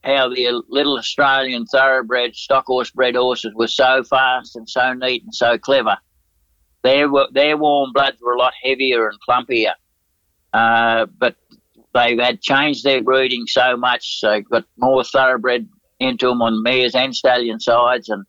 [0.04, 5.24] how the little Australian thoroughbred stock horse bred horses were so fast and so neat
[5.24, 5.96] and so clever.
[6.82, 9.74] Their their warm bloods were a lot heavier and clumpier,
[10.52, 11.36] uh, but
[11.94, 14.20] they had changed their breeding so much.
[14.20, 18.24] So got more thoroughbred into them on mares and stallion sides, and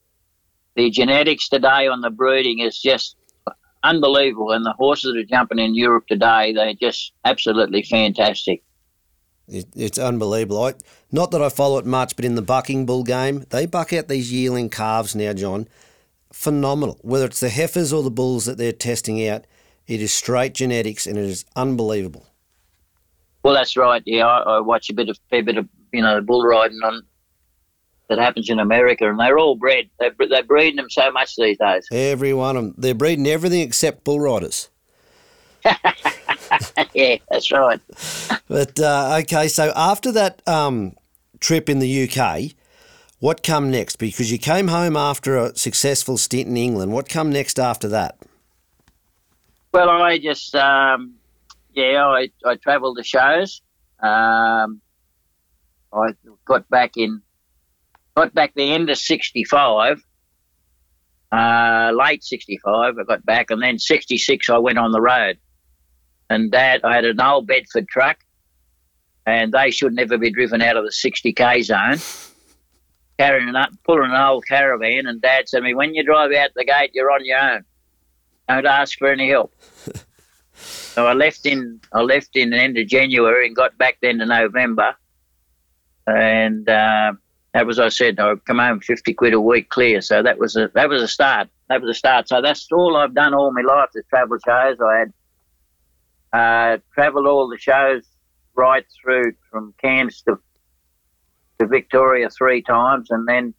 [0.79, 3.17] the genetics today on the breeding is just
[3.83, 4.51] unbelievable.
[4.51, 8.63] And the horses that are jumping in Europe today, they're just absolutely fantastic.
[9.47, 10.63] it's unbelievable.
[10.63, 10.75] I,
[11.11, 14.07] not that I follow it much, but in the bucking bull game, they buck out
[14.07, 15.67] these yearling calves now, John.
[16.31, 16.97] Phenomenal.
[17.01, 19.45] Whether it's the heifers or the bulls that they're testing out,
[19.85, 22.25] it is straight genetics and it is unbelievable.
[23.43, 24.03] Well, that's right.
[24.05, 27.03] Yeah, I, I watch a bit of fair bit of you know bull riding on
[28.09, 29.89] that happens in America, and they're all bred.
[29.99, 31.87] They're, they're breeding them so much these days.
[31.91, 32.75] Every one of them.
[32.77, 34.69] They're breeding everything except bull riders.
[36.93, 37.79] yeah, that's right.
[38.47, 40.95] but uh, okay, so after that um,
[41.39, 42.51] trip in the UK,
[43.19, 43.97] what come next?
[43.97, 46.91] Because you came home after a successful stint in England.
[46.91, 48.17] What come next after that?
[49.71, 51.15] Well, I just um,
[51.73, 53.61] yeah, I, I travelled the shows.
[54.01, 54.81] Um,
[55.93, 56.13] I
[56.45, 57.21] got back in,
[58.15, 60.01] got back the end of '65,
[61.31, 62.97] uh, late '65.
[62.97, 65.37] I got back, and then '66 I went on the road.
[66.29, 68.19] And Dad, I had an old Bedford truck,
[69.25, 71.97] and they should never be driven out of the 60k zone.
[73.17, 76.51] Carrying an, pulling an old caravan, and Dad said to me, "When you drive out
[76.55, 77.65] the gate, you're on your own.
[78.47, 79.53] Don't ask for any help."
[80.53, 84.19] so I left in I left in the end of January and got back then
[84.19, 84.95] to November,
[86.07, 87.13] and uh,
[87.53, 90.01] that was I said I come home fifty quid a week clear.
[90.01, 91.49] So that was a that was a start.
[91.67, 92.27] That was a start.
[92.27, 93.89] So that's all I've done all my life.
[93.93, 95.13] The travel shows I had
[96.31, 98.03] uh, travelled all the shows
[98.55, 100.37] right through from Cairns to
[101.59, 103.53] to Victoria three times, and then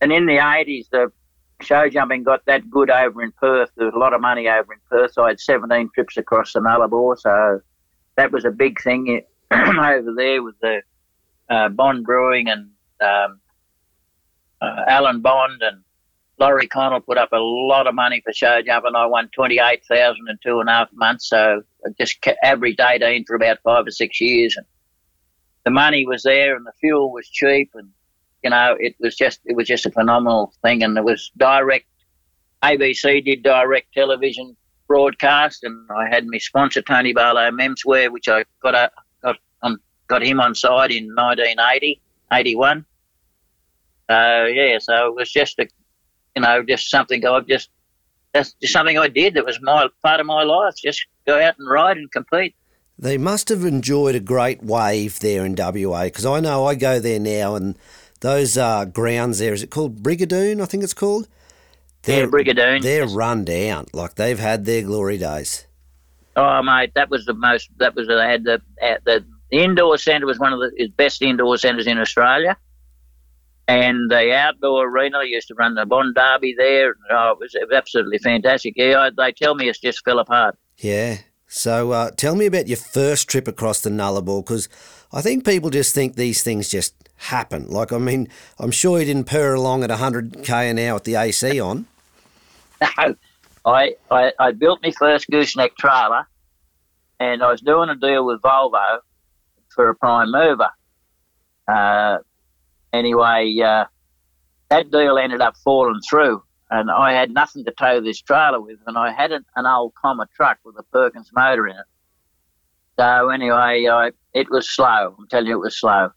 [0.00, 1.12] and in the eighties the
[1.60, 3.70] show jumping got that good over in Perth.
[3.76, 5.12] There was a lot of money over in Perth.
[5.12, 7.60] So I had seventeen trips across the Nullarbor, so
[8.16, 10.80] that was a big thing over there with the
[11.50, 13.40] uh, Bond Brewing and um,
[14.60, 15.82] uh, Alan Bond and
[16.38, 18.94] Laurie Connell put up a lot of money for show jumping.
[18.94, 22.80] I won twenty eight thousand in two and a half months, so I just averaged
[22.80, 24.66] eighteen for about five or six years, and
[25.64, 27.88] the money was there and the fuel was cheap and
[28.42, 31.86] you know it was just it was just a phenomenal thing and it was direct
[32.62, 38.44] ABC did direct television broadcast and I had my sponsor Tony Barlow Menswear which I
[38.62, 38.90] got a,
[39.22, 39.36] got
[40.08, 42.00] got him on side in 1980
[42.32, 42.84] 81
[44.10, 45.68] uh, yeah so it was just a
[46.36, 47.70] you know just something I just
[48.32, 51.54] that's just something I did that was my part of my life just go out
[51.58, 52.54] and ride and compete
[52.98, 57.00] they must have enjoyed a great wave there in WA because I know I go
[57.00, 57.78] there now and
[58.20, 60.62] those uh, grounds there, is it called Brigadoon?
[60.62, 61.26] I think it's called.
[62.02, 62.82] They're, yeah, Brigadoon.
[62.82, 63.86] They're run down.
[63.92, 65.66] Like they've had their glory days.
[66.36, 70.26] Oh, mate, that was the most, that was, they had the, the, the indoor centre
[70.26, 72.56] was one of the best indoor centres in Australia.
[73.70, 76.94] And the outdoor arena used to run the Bond Derby there.
[77.10, 78.74] Oh, it was absolutely fantastic.
[78.76, 80.58] Yeah, they tell me it's just fell apart.
[80.78, 84.68] Yeah, so uh, tell me about your first trip across the Nullarbor because
[85.12, 87.68] I think people just think these things just happen.
[87.68, 88.28] Like, I mean,
[88.58, 91.86] I'm sure you didn't purr along at 100k an hour with the AC on.
[92.96, 93.14] No,
[93.72, 96.26] I, I, I built my first gooseneck trailer
[97.18, 99.00] and I was doing a deal with Volvo
[99.68, 100.70] for a prime mover.
[101.68, 102.18] Uh,
[102.92, 103.84] anyway, uh,
[104.68, 108.78] that deal ended up falling through and I had nothing to tow this trailer with,
[108.86, 111.84] and I had an, an old Commer truck with a Perkins motor in it.
[112.98, 115.16] So anyway, I, it was slow.
[115.18, 116.10] I'm telling you, it was slow.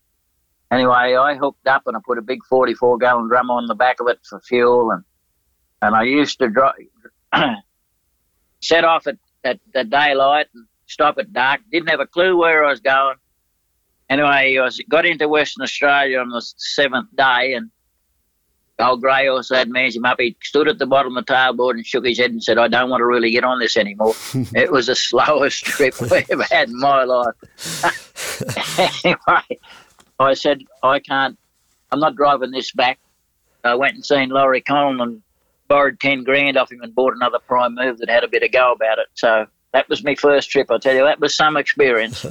[0.72, 4.00] Anyway, I hooked up and I put a big 44 gallon drum on the back
[4.00, 5.04] of it for fuel, and
[5.82, 6.76] and I used to drive,
[8.62, 11.60] set off at, at, at daylight and stop at dark.
[11.72, 13.16] Didn't have a clue where I was going.
[14.14, 17.72] Anyway, I was, got into Western Australia on the seventh day, and
[18.78, 20.20] old Gray also had managed him up.
[20.20, 22.68] He stood at the bottom of the tailboard and shook his head and said, I
[22.68, 24.14] don't want to really get on this anymore.
[24.54, 27.34] it was the slowest trip I've ever had in my life.
[29.04, 29.60] anyway,
[30.20, 31.36] I said, I can't,
[31.92, 33.00] I'm not driving this back.
[33.64, 35.24] I went and seen Laurie Connell and
[35.70, 38.52] borrowed 10 grand off him and bought another prime move that had a bit of
[38.52, 39.08] go about it.
[39.16, 40.70] So that was my first trip.
[40.70, 42.24] I tell you, that was some experience.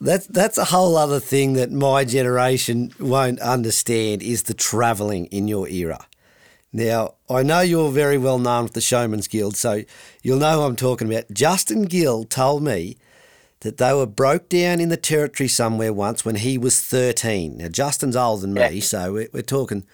[0.00, 5.48] That's that's a whole other thing that my generation won't understand is the travelling in
[5.48, 6.06] your era.
[6.72, 9.84] Now, I know you're very well known with the Showman's Guild, so
[10.22, 11.30] you'll know who I'm talking about.
[11.32, 12.98] Justin Gill told me
[13.60, 17.56] that they were broke down in the territory somewhere once when he was 13.
[17.56, 18.80] Now, Justin's older than me, yeah.
[18.80, 19.84] so we're, we're, talking,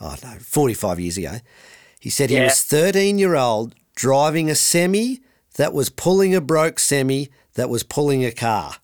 [0.00, 1.36] oh no, 45 years ago.
[1.98, 2.40] He said yeah.
[2.40, 5.20] he was 13 year old driving a semi
[5.56, 8.74] that was pulling a broke semi that was pulling a car.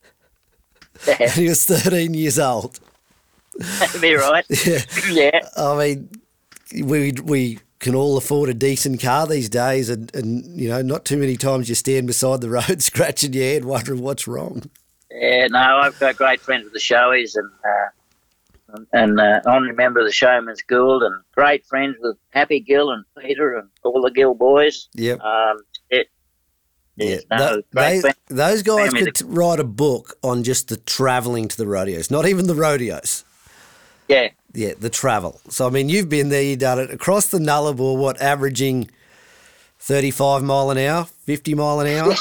[1.06, 2.80] And he was 13 years old.
[3.56, 4.44] That'd be right.
[4.66, 4.80] yeah.
[5.10, 5.48] yeah.
[5.56, 6.10] I mean,
[6.82, 11.04] we we can all afford a decent car these days, and, and you know, not
[11.04, 14.70] too many times you stand beside the road scratching your head, wondering what's wrong.
[15.10, 20.00] Yeah, no, I've got great friends with the showies, and uh, and uh, honorary member
[20.00, 24.10] of the Showman's Guild, and great friends with Happy Gill and Peter and all the
[24.10, 24.88] Gill boys.
[24.94, 25.20] Yep.
[25.20, 25.58] Um,
[26.96, 31.66] yeah, no, they, those guys could write a book on just the travelling to the
[31.66, 33.24] rodeos, not even the rodeos.
[34.08, 34.28] Yeah.
[34.52, 35.40] Yeah, the travel.
[35.48, 38.88] So, I mean, you've been there, you've done it across the Nullarbor, what, averaging
[39.80, 42.14] 35 mile an hour, 50 mile an hour?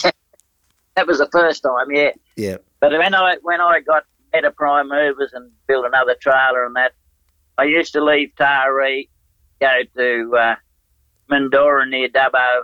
[0.95, 2.11] that was the first time, yeah.
[2.35, 2.57] Yeah.
[2.79, 6.93] But when I when I got better prime movers and built another trailer and that,
[7.57, 9.07] I used to leave Taree,
[9.61, 10.55] go to uh,
[11.31, 12.63] Mildura near Dubbo,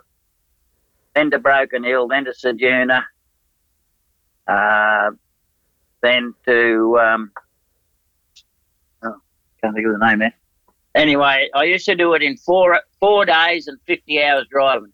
[1.15, 3.03] then to Broken Hill, then to Ceduna,
[4.47, 5.11] uh,
[6.01, 7.31] then to um,
[9.01, 10.33] can't think of the name there.
[10.95, 14.91] Anyway, I used to do it in four four days and fifty hours driving,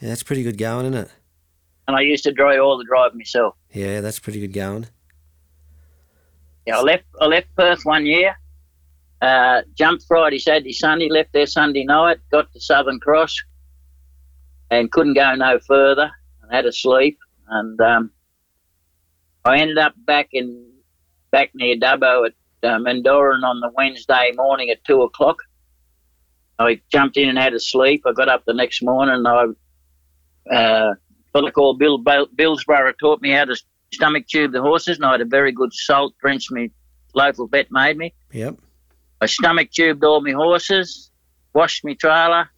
[0.00, 1.10] Yeah, that's pretty good going, isn't it?
[1.86, 3.56] and I used to drive all the drive myself.
[3.72, 4.86] Yeah, that's pretty good going.
[6.66, 8.36] Yeah, I left I left Perth one year.
[9.20, 11.08] Uh, jumped Friday, Saturday, Sunday.
[11.10, 12.18] Left there Sunday night.
[12.30, 13.34] Got to Southern Cross,
[14.70, 16.10] and couldn't go no further.
[16.42, 17.18] And had to sleep.
[17.48, 18.10] And um,
[19.44, 20.72] I ended up back in
[21.30, 25.38] back near Dubbo at uh, Mendooran on the Wednesday morning at two o'clock.
[26.58, 28.04] I jumped in and had a sleep.
[28.06, 29.16] I got up the next morning.
[29.16, 30.94] and I uh,
[31.34, 33.56] a called Bill Bill- Billsborough taught me how to
[33.92, 36.70] stomach tube the horses, and I had a very good salt drench me
[37.14, 38.12] local vet made me.
[38.32, 38.56] Yep.
[39.20, 41.10] I stomach tubed all my horses,
[41.54, 42.50] washed my trailer,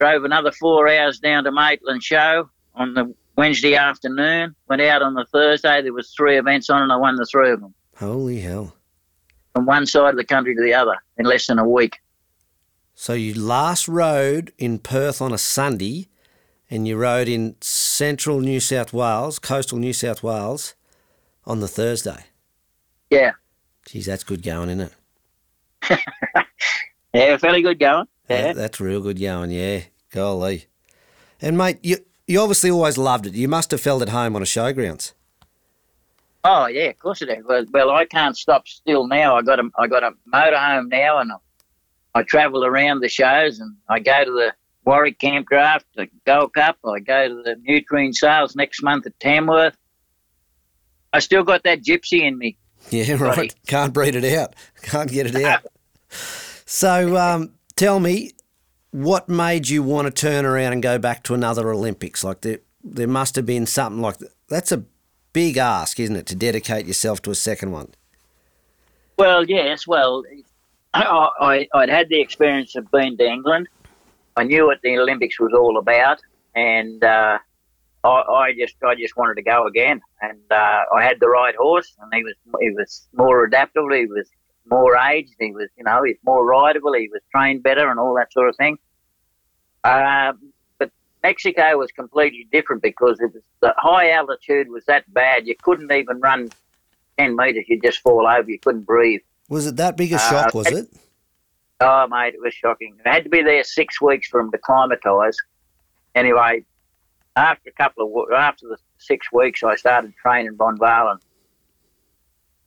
[0.00, 4.54] drove another four hours down to Maitland Show on the Wednesday afternoon.
[4.68, 5.82] Went out on the Thursday.
[5.82, 8.74] There was three events on, and I won the three of them Holy hell.
[9.54, 12.00] from one side of the country to the other in less than a week.
[12.94, 16.08] So you last rode in Perth on a Sunday
[16.70, 20.74] and you rode in central New South Wales, coastal New South Wales,
[21.44, 22.24] on the Thursday.
[23.10, 23.32] Yeah,
[23.86, 24.92] Geez, that's good going, isn't
[25.90, 26.00] it?
[27.12, 28.06] yeah, fairly good going.
[28.28, 29.82] That- that's real good going, yeah.
[30.10, 30.66] Golly.
[31.40, 33.34] And mate, you you obviously always loved it.
[33.34, 35.12] You must have felt at home on a showgrounds.
[36.42, 37.44] Oh yeah, of course it is.
[37.44, 39.36] Well, well, I can't stop still now.
[39.36, 41.36] I got a I got a motorhome now, and I,
[42.14, 46.52] I travel around the shows, and I go to the Warwick Camp Draft, the Gold
[46.54, 46.78] Cup.
[46.86, 49.76] I go to the Nutrien Sales next month at Tamworth.
[51.12, 52.56] I still got that gypsy in me.
[52.90, 53.36] Yeah, right.
[53.36, 53.54] Right.
[53.66, 54.54] Can't breed it out.
[54.82, 55.64] Can't get it out.
[56.66, 58.32] so um, tell me,
[58.90, 62.22] what made you want to turn around and go back to another Olympics?
[62.22, 64.30] Like there, there must have been something like that.
[64.48, 64.84] That's a
[65.32, 67.88] big ask, isn't it, to dedicate yourself to a second one?
[69.16, 69.86] Well, yes.
[69.86, 70.24] Well,
[70.92, 73.68] I, I I'd had the experience of being to England.
[74.36, 76.20] I knew what the Olympics was all about,
[76.54, 77.38] and uh,
[78.02, 80.00] I, I just I just wanted to go again.
[80.20, 83.92] And uh, I had the right horse, and he was he was more adaptable.
[83.92, 84.28] He was
[84.70, 85.34] more aged.
[85.38, 86.92] He was you know he's more rideable.
[86.94, 88.78] He was trained better, and all that sort of thing.
[89.84, 90.90] Um, but
[91.22, 95.46] Mexico was completely different because it was the high altitude was that bad.
[95.46, 96.50] You couldn't even run
[97.18, 97.64] ten meters.
[97.68, 98.50] You'd just fall over.
[98.50, 99.20] You couldn't breathe.
[99.48, 100.88] Was it that big a Uh, shock, was it?
[101.80, 102.96] Oh, mate, it was shocking.
[103.04, 105.34] I had to be there six weeks for him to climatise.
[106.14, 106.64] Anyway,
[107.36, 111.18] after a couple of after the six weeks, I started training Bonvale.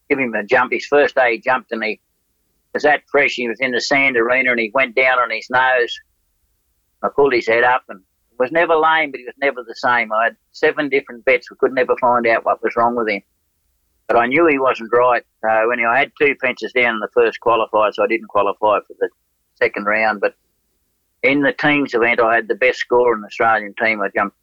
[0.10, 0.72] Give him a jump.
[0.72, 2.00] His first day he jumped and he
[2.74, 3.34] was that fresh.
[3.34, 5.98] He was in the sand arena and he went down on his nose.
[7.04, 8.02] I pulled his head up and
[8.40, 10.12] was never lame, but he was never the same.
[10.12, 11.50] I had seven different vets.
[11.50, 13.22] We could never find out what was wrong with him.
[14.08, 15.24] But I knew he wasn't right.
[15.42, 18.80] So anyway, I had two fences down in the first qualifier, so I didn't qualify
[18.80, 19.10] for the
[19.56, 20.22] second round.
[20.22, 20.36] But
[21.24, 24.02] in the teams event, I had the best score in the Australian team.
[24.02, 24.38] I jumped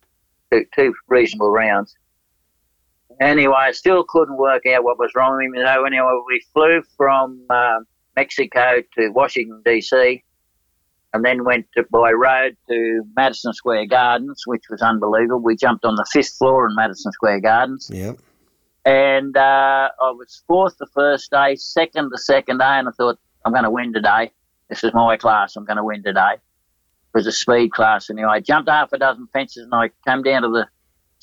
[0.53, 1.97] two, two reasonable rounds.
[3.21, 5.67] Anyway, I still couldn't work out what was wrong with him.
[5.67, 7.79] So anyway, we flew from uh,
[8.17, 10.23] Mexico to Washington D.C.
[11.13, 15.41] and then went to, by road to Madison Square Gardens, which was unbelievable.
[15.43, 18.19] We jumped on the fifth floor in Madison Square Gardens Yep.
[18.85, 23.19] and uh, I was fourth the first day, second the second day, and I thought
[23.45, 24.31] I'm going to win today.
[24.69, 25.57] This is my class.
[25.57, 26.35] I'm going to win today.
[26.35, 28.29] It was a speed class anyway.
[28.31, 30.67] I jumped half a dozen fences, and I came down to the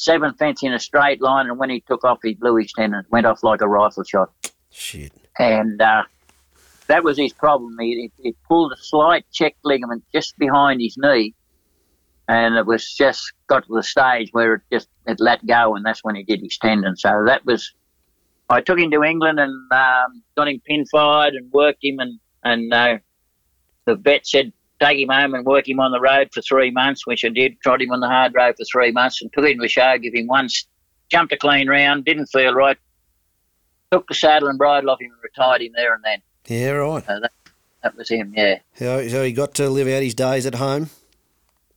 [0.01, 1.47] seventh fence in a straight line.
[1.47, 3.05] And when he took off, he blew his tendon.
[3.09, 4.31] Went off like a rifle shot,
[4.71, 5.11] Shit.
[5.39, 6.03] and uh,
[6.87, 7.77] that was his problem.
[7.79, 11.33] He, he, he pulled a slight check ligament just behind his knee,
[12.27, 15.85] and it was just got to the stage where it just it let go, and
[15.85, 16.95] that's when he did his tendon.
[16.97, 17.73] So that was.
[18.49, 22.19] I took him to England and um, got him pin fired and worked him, and
[22.43, 22.97] and uh,
[23.85, 27.05] the vet said take him home and work him on the road for three months,
[27.05, 27.59] which I did.
[27.61, 29.97] Tried him on the hard road for three months and took him to a show,
[29.97, 30.49] give him one,
[31.09, 32.77] jumped a clean round, didn't feel right.
[33.91, 36.21] Took the saddle and bridle off him and retired him there and then.
[36.47, 37.05] Yeah, right.
[37.05, 37.31] So that,
[37.83, 38.59] that was him, yeah.
[38.75, 40.89] So, so he got to live out his days at home?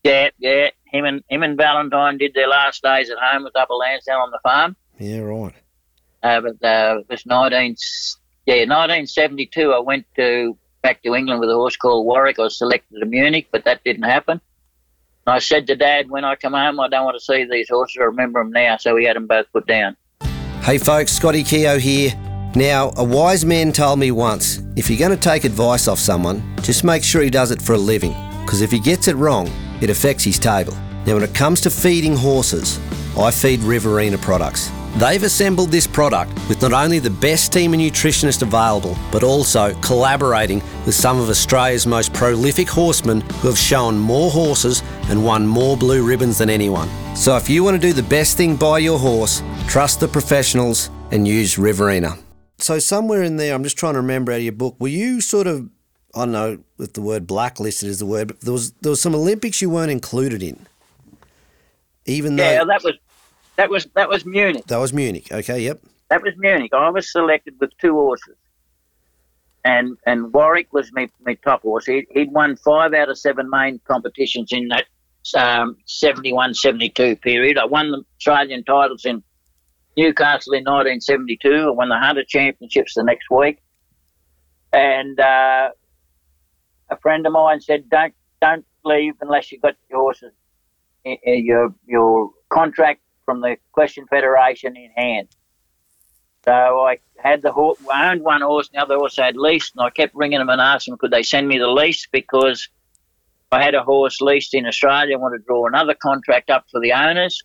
[0.02, 0.70] Yeah, yeah.
[0.86, 4.30] Him and him and Valentine did their last days at home with Upper Lansdowne on
[4.30, 4.76] the farm.
[4.98, 5.54] Yeah, right.
[6.22, 7.76] Uh, but uh, it was 19,
[8.46, 9.72] yeah, 1972.
[9.72, 12.38] I went to back to England with a horse called Warwick.
[12.38, 14.38] I was selected to Munich, but that didn't happen.
[15.26, 17.70] And I said to Dad, when I come home, I don't want to see these
[17.70, 17.96] horses.
[17.98, 19.96] I remember them now, so we had them both put down.
[20.60, 22.12] Hey folks, Scotty Keogh here.
[22.54, 26.42] Now, a wise man told me once if you're going to take advice off someone,
[26.62, 28.14] just make sure he does it for a living.
[28.42, 30.74] Because if he gets it wrong, it affects his table.
[31.06, 32.78] Now, when it comes to feeding horses,
[33.18, 34.70] I feed Riverina products.
[34.96, 39.74] They've assembled this product with not only the best team of nutritionists available, but also
[39.80, 45.48] collaborating with some of Australia's most prolific horsemen who have shown more horses and won
[45.48, 46.88] more blue ribbons than anyone.
[47.16, 50.90] So if you want to do the best thing by your horse, trust the professionals
[51.10, 52.16] and use Riverina.
[52.58, 55.20] So somewhere in there, I'm just trying to remember out of your book, were you
[55.20, 55.68] sort of
[56.14, 59.00] I don't know if the word blacklisted is the word, but there was there was
[59.00, 60.68] some Olympics you weren't included in.
[62.06, 62.94] Even though Yeah, that was
[63.56, 64.66] that was that was Munich.
[64.66, 65.30] that was Munich.
[65.30, 65.80] Okay, yep.
[66.10, 66.72] That was Munich.
[66.74, 68.36] I was selected with two horses.
[69.64, 71.86] And and Warwick was my, my top horse.
[71.86, 74.84] He, he'd won five out of seven main competitions in that
[75.34, 77.56] um, 71 72 period.
[77.56, 79.22] I won the Australian titles in
[79.96, 81.48] Newcastle in 1972.
[81.48, 83.62] I won the Hunter Championships the next week.
[84.72, 85.70] And uh,
[86.90, 90.32] a friend of mine said, "Don't don't leave unless you've got your horses,
[91.04, 95.28] your your contract from the Equestrian Federation in hand."
[96.44, 99.36] So I had the horse, I owned one horse, and the other horse I had
[99.36, 102.06] leased, and I kept ringing them and asking them could they send me the lease
[102.12, 102.68] because
[103.50, 105.16] I had a horse leased in Australia.
[105.16, 107.42] I wanted to draw another contract up for the owners.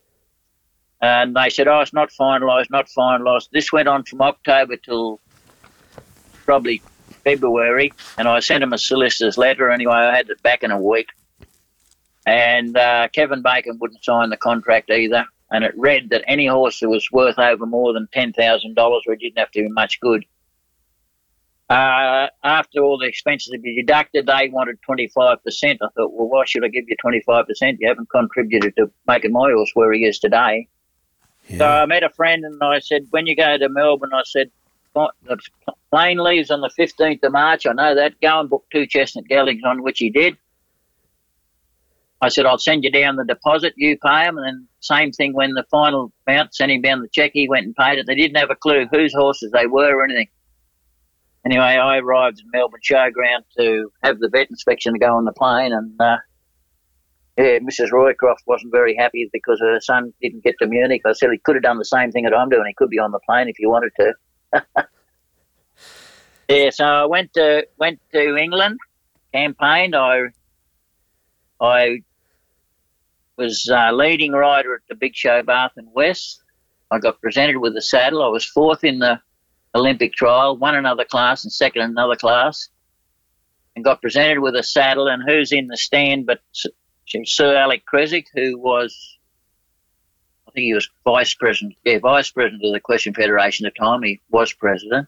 [1.01, 3.49] And they said, oh, it's not finalised, not finalised.
[3.53, 5.21] This went on from October till
[6.45, 6.81] probably
[7.23, 9.69] February, and I sent him a solicitor's letter.
[9.69, 11.09] Anyway, I had it back in a week.
[12.25, 15.25] And uh, Kevin Bacon wouldn't sign the contract either.
[15.51, 19.19] And it read that any horse that was worth over more than $10,000, or it
[19.19, 20.25] didn't have to be much good,
[21.69, 25.13] uh, after all the expenses had been deducted, they wanted 25%.
[25.13, 27.77] I thought, well, why should I give you 25%?
[27.79, 30.67] You haven't contributed to making my horse where he is today.
[31.57, 34.51] So I met a friend and I said, when you go to Melbourne, I said,
[34.93, 35.37] the
[35.91, 37.65] plane leaves on the 15th of March.
[37.65, 38.19] I know that.
[38.21, 40.37] Go and book two chestnut geldings on which he did.
[42.21, 43.73] I said, I'll send you down the deposit.
[43.77, 44.37] You pay them.
[44.37, 47.31] And then same thing when the final amount, sent him down the check.
[47.33, 48.07] He went and paid it.
[48.07, 50.27] They didn't have a clue whose horses they were or anything.
[51.45, 55.31] Anyway, I arrived in Melbourne Showground to have the vet inspection to go on the
[55.31, 55.71] plane.
[55.71, 56.17] And uh,
[57.37, 57.91] yeah, Mrs.
[57.91, 61.01] Roycroft wasn't very happy because her son didn't get to Munich.
[61.05, 62.65] I said he could have done the same thing that I'm doing.
[62.67, 64.13] He could be on the plane if he wanted to.
[66.49, 68.77] yeah, so I went to went to England,
[69.33, 69.95] campaigned.
[69.95, 70.23] I
[71.61, 72.01] I
[73.39, 76.41] was uh, leading rider at the big show Bath and West.
[76.91, 78.21] I got presented with a saddle.
[78.21, 79.19] I was fourth in the
[79.73, 82.67] Olympic trial, won another class and second in another class,
[83.75, 85.07] and got presented with a saddle.
[85.07, 86.41] And who's in the stand but
[87.25, 89.17] Sir Alec Creswick, who was,
[90.47, 93.85] I think he was vice president, yeah, vice president of the Equestrian Federation at the
[93.85, 94.03] time.
[94.03, 95.07] He was president.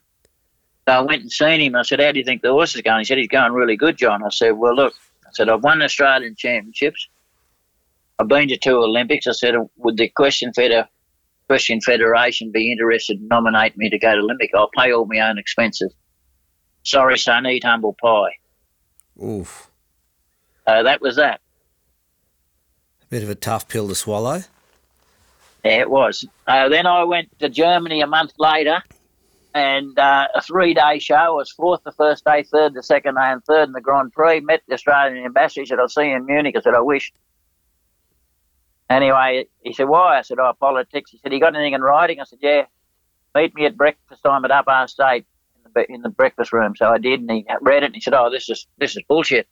[0.88, 1.76] So I went and seen him.
[1.76, 3.00] I said, How do you think the horse is going?
[3.00, 4.24] He said, He's going really good, John.
[4.24, 4.94] I said, Well, look,
[5.26, 7.08] I said, I've won Australian championships.
[8.22, 9.26] I've been to two Olympics.
[9.26, 10.88] I said, Would the Equestrian, Feder-
[11.46, 14.52] Equestrian Federation be interested in nominate me to go to Olympic?
[14.54, 15.92] I'll pay all my own expenses.
[16.84, 18.38] Sorry, son, eat humble pie.
[19.24, 19.72] Oof.
[20.68, 21.42] Uh, that was that.
[23.02, 24.44] A Bit of a tough pill to swallow.
[25.66, 26.24] Yeah, it was.
[26.46, 28.84] Uh, then I went to Germany a month later,
[29.56, 31.16] and uh, a three-day show.
[31.16, 34.12] I was fourth the first day, third the second day, and third in the Grand
[34.14, 34.42] Prix.
[34.42, 35.62] Met the Australian ambassador.
[35.62, 37.12] He said, "I'll see you in Munich." I said, "I wish."
[38.92, 42.20] Anyway, he said, "Why?" I said, "Oh, politics." He said, "You got anything in writing?"
[42.20, 42.66] I said, "Yeah."
[43.34, 45.26] Meet me at breakfast time at Upper State
[45.66, 46.76] in the, in the breakfast room.
[46.76, 49.04] So I did, and he read it, and he said, "Oh, this is this is
[49.08, 49.48] bullshit."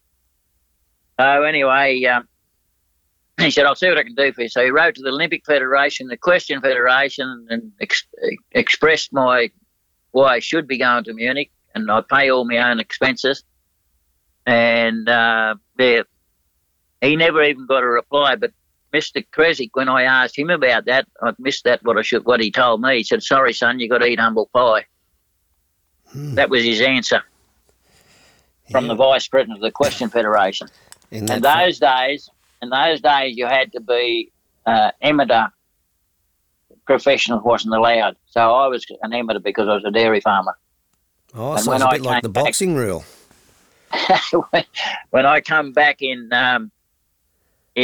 [1.19, 2.03] So anyway.
[2.05, 2.27] Um,
[3.39, 4.49] he said, I'll see what I can do for you.
[4.49, 8.05] So he wrote to the Olympic Federation, the Equestrian Federation, and ex-
[8.51, 9.49] expressed my
[10.11, 13.43] why I should be going to Munich, and I pay all my own expenses.
[14.45, 16.01] And uh, yeah,
[17.01, 18.35] he never even got a reply.
[18.35, 18.51] But
[18.93, 19.23] Mr.
[19.31, 21.83] Creswick, when I asked him about that, I missed that.
[21.83, 24.19] What I should, what he told me, he said, "Sorry, son, you got to eat
[24.19, 24.85] humble pie."
[26.15, 27.21] That was his answer
[28.71, 30.67] from the vice president of the Equestrian Federation.
[31.11, 32.29] In those days,
[32.63, 34.31] in those days, you had to be
[34.65, 35.45] uh, amateur
[36.85, 38.15] professional wasn't allowed.
[38.25, 40.57] So I was an amateur because I was a dairy farmer.
[41.35, 43.03] oh, and so it's a I bit like the back- boxing rule.
[44.51, 44.63] when,
[45.11, 46.71] when I come back in um,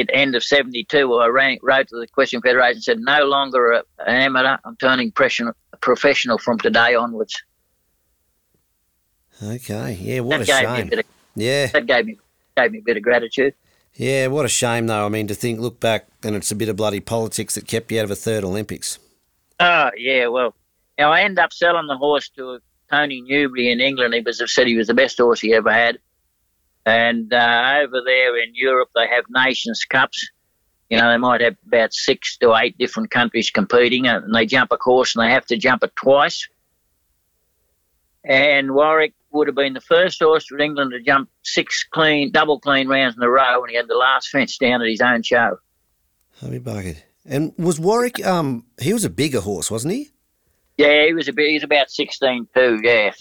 [0.01, 3.71] at end of '72, I ran, wrote to the Equestrian Federation and said, "No longer
[3.73, 4.57] a, an amateur.
[4.65, 7.35] I'm turning professional, professional from today onwards."
[9.43, 10.89] Okay, yeah, what a that a shame.
[10.89, 12.17] bit of, Yeah, that gave me
[12.55, 13.53] gave me a bit of gratitude.
[13.95, 15.05] yeah, what a shame though.
[15.05, 17.91] I mean, to think, look back, and it's a bit of bloody politics that kept
[17.91, 18.97] you out of a third Olympics.
[19.59, 20.55] Oh yeah, well,
[20.97, 24.13] now I ended up selling the horse to Tony Newbery in England.
[24.13, 25.99] He was said he was the best horse he ever had.
[26.85, 30.29] And uh, over there in Europe, they have Nations Cups,
[30.89, 34.71] You know, they might have about six to eight different countries competing, and they jump
[34.71, 36.47] a course and they have to jump it twice.
[38.23, 42.59] And Warwick would have been the first horse for England to jump six clean, double
[42.59, 45.23] clean rounds in a row when he had the last fence down at his own
[45.23, 45.57] show.
[46.41, 47.03] I'll bugged.
[47.25, 48.23] And was Warwick?
[48.25, 50.11] Um, he was a bigger horse, wasn't he?
[50.77, 51.47] Yeah, he was a bit.
[51.49, 52.79] He was about sixteen too.
[52.83, 53.11] Yeah.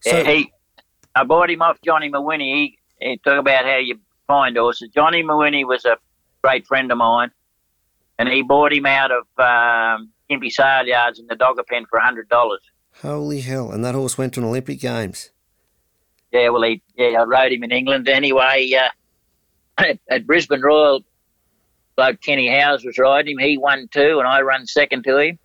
[0.00, 0.52] So- yeah he,
[1.14, 2.54] I bought him off Johnny McWhinney.
[2.54, 4.90] He, he talk about how you find horses.
[4.94, 5.96] Johnny McWhinney was a
[6.42, 7.30] great friend of mine,
[8.18, 12.00] and he bought him out of um, Impy Sale Yards in the Dogger Pen for
[12.00, 12.60] hundred dollars.
[13.02, 13.70] Holy hell!
[13.70, 15.30] And that horse went to an Olympic Games.
[16.32, 18.70] Yeah, well, he yeah, I rode him in England anyway.
[18.72, 18.88] Uh,
[19.78, 21.04] at, at Brisbane Royal,
[21.96, 23.46] bloke Kenny Howes was riding him.
[23.46, 25.38] He won two, and I run second to him.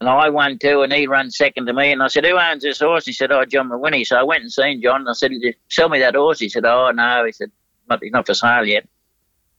[0.00, 1.92] And I won two, and he ran second to me.
[1.92, 4.42] And I said, "Who owns this horse?" He said, "Oh, John McWhinney." So I went
[4.42, 5.32] and seen John, and I said,
[5.70, 7.50] "Sell me that horse." He said, "Oh no," he said,
[7.88, 8.86] "Not he's not for sale yet."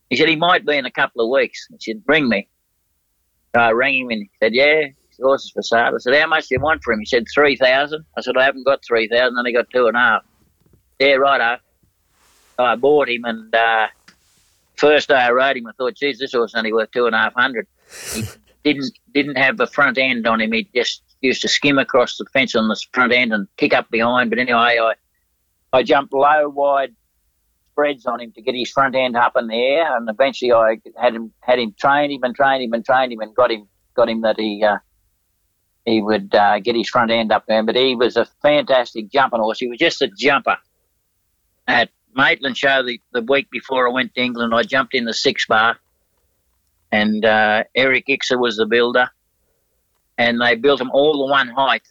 [0.09, 1.67] He said he might be in a couple of weeks.
[1.71, 2.47] He said, "Bring me."
[3.55, 5.95] So I rang him, and he said, "Yeah." his Horse is for sale.
[5.95, 8.43] I said, "How much do you want for him?" He said, 3000 I said, "I
[8.43, 9.37] haven't got three thousand.
[9.37, 10.25] Only got two and a half."
[10.99, 11.61] Yeah, righto.
[12.57, 13.87] So I bought him, and uh,
[14.75, 17.17] first day I rode him, I thought, geez, this horse only worth two and a
[17.17, 17.67] half hundred.
[18.13, 18.23] He
[18.65, 20.51] didn't didn't have the front end on him.
[20.51, 23.89] He just used to skim across the fence on the front end and kick up
[23.89, 24.29] behind.
[24.29, 24.93] But anyway, I
[25.71, 26.93] I jumped low, wide
[27.71, 30.77] spreads on him to get his front end up in the air, and eventually I
[30.99, 33.67] had him had him trained him and trained him and trained him and got him
[33.95, 34.63] got him that he.
[34.63, 34.77] Uh,
[35.85, 39.39] he would uh, get his front end up there, but he was a fantastic jumping
[39.39, 39.59] horse.
[39.59, 40.57] He was just a jumper
[41.67, 44.55] at Maitland Show the, the week before I went to England.
[44.55, 45.77] I jumped in the six bar,
[46.95, 49.09] and uh, Eric Ixer was the builder,
[50.17, 51.83] and they built them all to one height.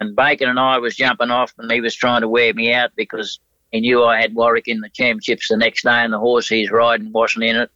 [0.00, 2.90] And Bacon and I was jumping off, and he was trying to wear me out
[2.94, 3.40] because
[3.72, 6.70] he knew I had Warwick in the championships the next day, and the horse he's
[6.70, 7.70] riding wasn't in it.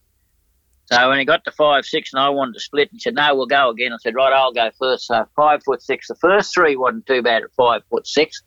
[0.86, 3.34] So when he got to five six, and I wanted to split, he said, "No,
[3.34, 5.07] we'll go again." I said, "Right, I'll go first.
[5.07, 6.09] So five foot six.
[6.09, 8.42] The first three wasn't too bad at five foot six,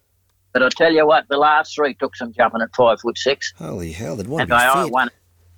[0.53, 3.51] but I tell you what, the last three took some jumping at five foot six.
[3.57, 4.15] Holy hell!
[4.15, 5.09] They'd want And I, I won.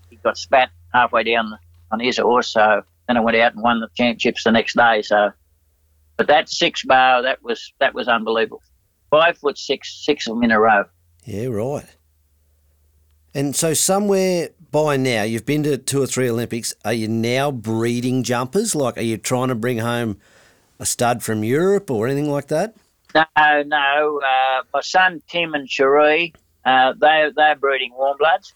[0.10, 1.58] He got spat halfway down the,
[1.92, 5.02] on his horse, so then I went out and won the championships the next day.
[5.02, 5.32] So,
[6.18, 8.62] but that six bar, that was that was unbelievable.
[9.10, 10.86] Five foot six, six of them in a row.
[11.26, 11.86] Yeah, right.
[13.34, 16.76] And so somewhere by now, you've been to two or three Olympics.
[16.86, 18.76] Are you now breeding jumpers?
[18.76, 20.20] Like, are you trying to bring home
[20.80, 22.76] a stud from Europe or anything like that?
[23.16, 23.26] No,
[23.64, 24.22] no.
[24.24, 26.34] Uh, my son Tim and Cherie,
[26.66, 28.54] uh, they they're breeding warm bloods.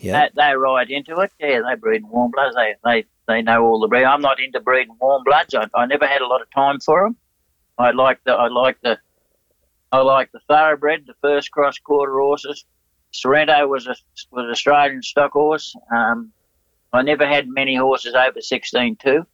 [0.00, 0.28] Yeah.
[0.34, 1.30] They, they ride into it.
[1.38, 2.56] Yeah, they breed warm bloods.
[2.56, 4.04] They they they know all the breed.
[4.04, 5.54] I'm not into breeding warm bloods.
[5.54, 7.16] I, I never had a lot of time for them.
[7.78, 8.98] I like the I like the
[9.92, 12.64] I like the thoroughbred, the first cross quarter horses.
[13.12, 13.96] Sorrento was a
[14.30, 15.74] was an Australian stock horse.
[15.94, 16.32] Um,
[16.92, 19.26] I never had many horses over sixteen two.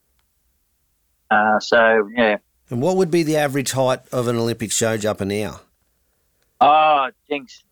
[1.31, 2.39] Uh, so yeah.
[2.71, 5.61] And what would be the average height of an Olympic show jumper now?
[6.61, 7.63] Oh, things.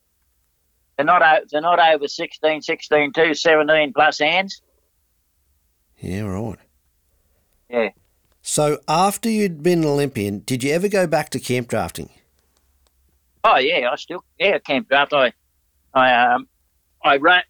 [0.96, 4.62] They're not they're not over 16, 16, 2, 17 plus hands.
[5.98, 6.58] Yeah, right.
[7.68, 7.88] Yeah.
[8.42, 12.10] So after you'd been an Olympian, did you ever go back to camp drafting?
[13.42, 15.12] Oh yeah, I still yeah camp draft.
[15.12, 15.32] I
[15.94, 16.48] I um
[17.02, 17.42] I ran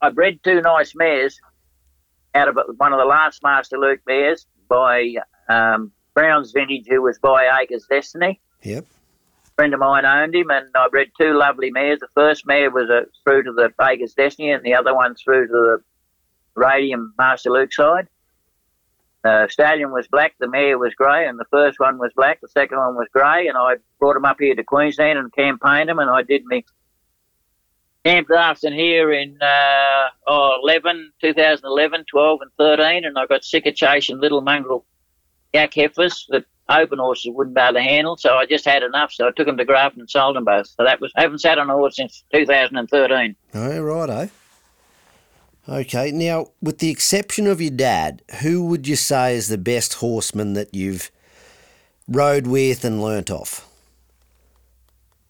[0.00, 1.40] I bred two nice mares
[2.34, 5.14] out of one of the last Master Luke mares by
[5.48, 8.40] um, Brown's Vintage, who was by Acres Destiny.
[8.62, 8.86] Yep.
[9.62, 12.00] Friend of mine owned him, and I bred two lovely mares.
[12.00, 15.46] The first mare was a, through to the Baker's Destiny, and the other one through
[15.46, 15.78] to the
[16.56, 18.08] Radium Master Luke side.
[19.22, 22.48] The stallion was black, the mare was grey, and the first one was black, the
[22.48, 26.00] second one was grey, and I brought them up here to Queensland and campaigned them,
[26.00, 26.64] and I did me
[28.04, 33.66] camp drafting here in uh, oh, 11, 2011, 12, and 13, and I got sick
[33.66, 34.84] of chasing little mongrel
[35.54, 36.46] yak heifers that
[36.80, 39.12] open horses wouldn't be able to handle, so I just had enough.
[39.12, 40.66] So I took them to Grafton and sold them both.
[40.66, 43.36] So that was I haven't sat on a horse since 2013.
[43.54, 44.30] Oh, righto.
[45.68, 49.94] Okay, now with the exception of your dad, who would you say is the best
[49.94, 51.10] horseman that you've
[52.08, 53.68] rode with and learnt off?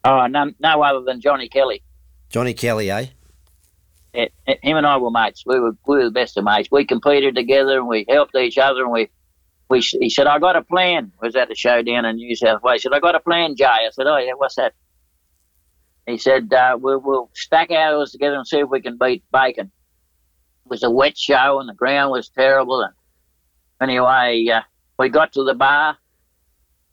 [0.04, 1.82] Oh, no, no other than Johnny Kelly.
[2.30, 3.06] Johnny Kelly, eh?
[4.14, 5.44] Eh, eh, Him and I were mates.
[5.46, 6.70] We were we were the best of mates.
[6.70, 8.82] We competed together and we helped each other.
[8.82, 9.10] And we,
[9.72, 12.62] we he said, "I got a plan." Was at a show down in New South
[12.62, 12.82] Wales.
[12.82, 14.74] He said, "I got a plan, Jay." I said, "Oh yeah, what's that?"
[16.06, 19.72] He said, uh, "We'll we'll stack ours together and see if we can beat Bacon."
[20.66, 22.82] It was a wet show and the ground was terrible.
[22.82, 22.92] And
[23.80, 24.60] anyway, uh,
[24.98, 25.96] we got to the bar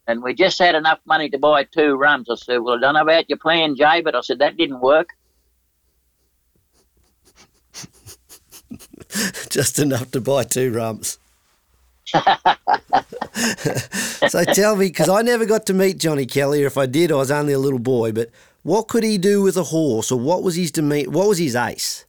[0.07, 2.30] and we just had enough money to buy two rums.
[2.30, 4.80] I said, "Well, I don't know about your plan, Jay," but I said that didn't
[4.80, 5.09] work.
[9.49, 11.17] just enough to buy two rumps.
[14.28, 17.12] So tell me, because I never got to meet Johnny Kelly, or if I did,
[17.12, 18.12] I was only a little boy.
[18.12, 18.30] But
[18.64, 21.55] what could he do with a horse, or what was his deme- What was his
[21.55, 22.05] ace?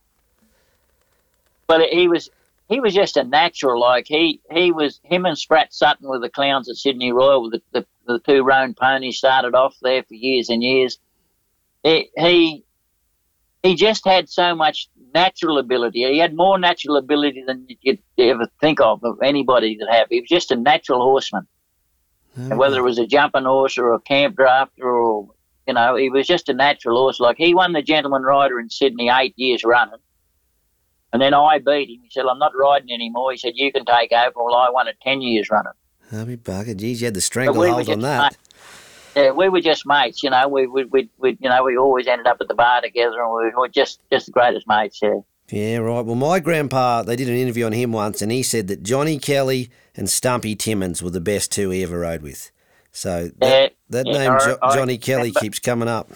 [1.68, 2.30] Well, he was
[2.68, 3.80] he was just a natural.
[3.80, 7.50] Like he he was him and Sprat Sutton were the clowns at Sydney Royal.
[7.50, 10.98] The, the, the two roan ponies started off there for years and years.
[11.82, 12.64] He
[13.62, 16.00] he just had so much natural ability.
[16.04, 20.08] He had more natural ability than you'd ever think of of anybody that have.
[20.10, 21.46] He was just a natural horseman.
[22.36, 25.28] And whether it was a jumping horse or a camp drafter or
[25.66, 27.20] you know, he was just a natural horse.
[27.20, 30.00] Like he won the gentleman rider in Sydney eight years running.
[31.12, 32.00] And then I beat him.
[32.02, 33.32] He said, I'm not riding anymore.
[33.32, 34.32] He said, You can take over.
[34.36, 35.72] Well, I won it 10 years running.
[36.12, 36.78] I'll be buggered.
[36.78, 38.36] Geez, you had the stranglehold on that.
[39.16, 40.46] Yeah, we were just mates, you know.
[40.48, 43.32] We, we, we, we, you know, we always ended up at the bar together, and
[43.32, 45.00] we were just, just the greatest mates.
[45.02, 45.20] Yeah.
[45.50, 46.04] Yeah, right.
[46.04, 49.18] Well, my grandpa, they did an interview on him once, and he said that Johnny
[49.18, 52.52] Kelly and Stumpy Timmins were the best two he ever rode with.
[52.92, 55.40] So that, Yeah, that yeah, name, I- jo- I Johnny Kelly, remember.
[55.40, 56.08] keeps coming up.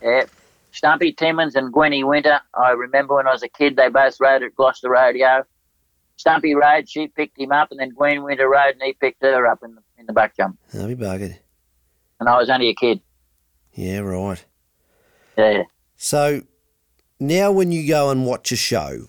[0.00, 0.24] Yeah.
[0.72, 2.40] Stumpy Timmins and Gwenny Winter.
[2.54, 5.44] I remember when I was a kid, they both rode at Gloucester Rodeo.
[6.16, 9.46] Stumpy rode, she picked him up, and then Gwen Winter rode, and he picked her
[9.48, 10.56] up in the, in the buck jump.
[10.74, 11.36] I'll be buggered.
[12.20, 13.00] And I was only a kid.
[13.72, 14.44] Yeah, right.
[15.36, 15.62] Yeah.
[15.96, 16.42] So
[17.18, 19.08] now when you go and watch a show,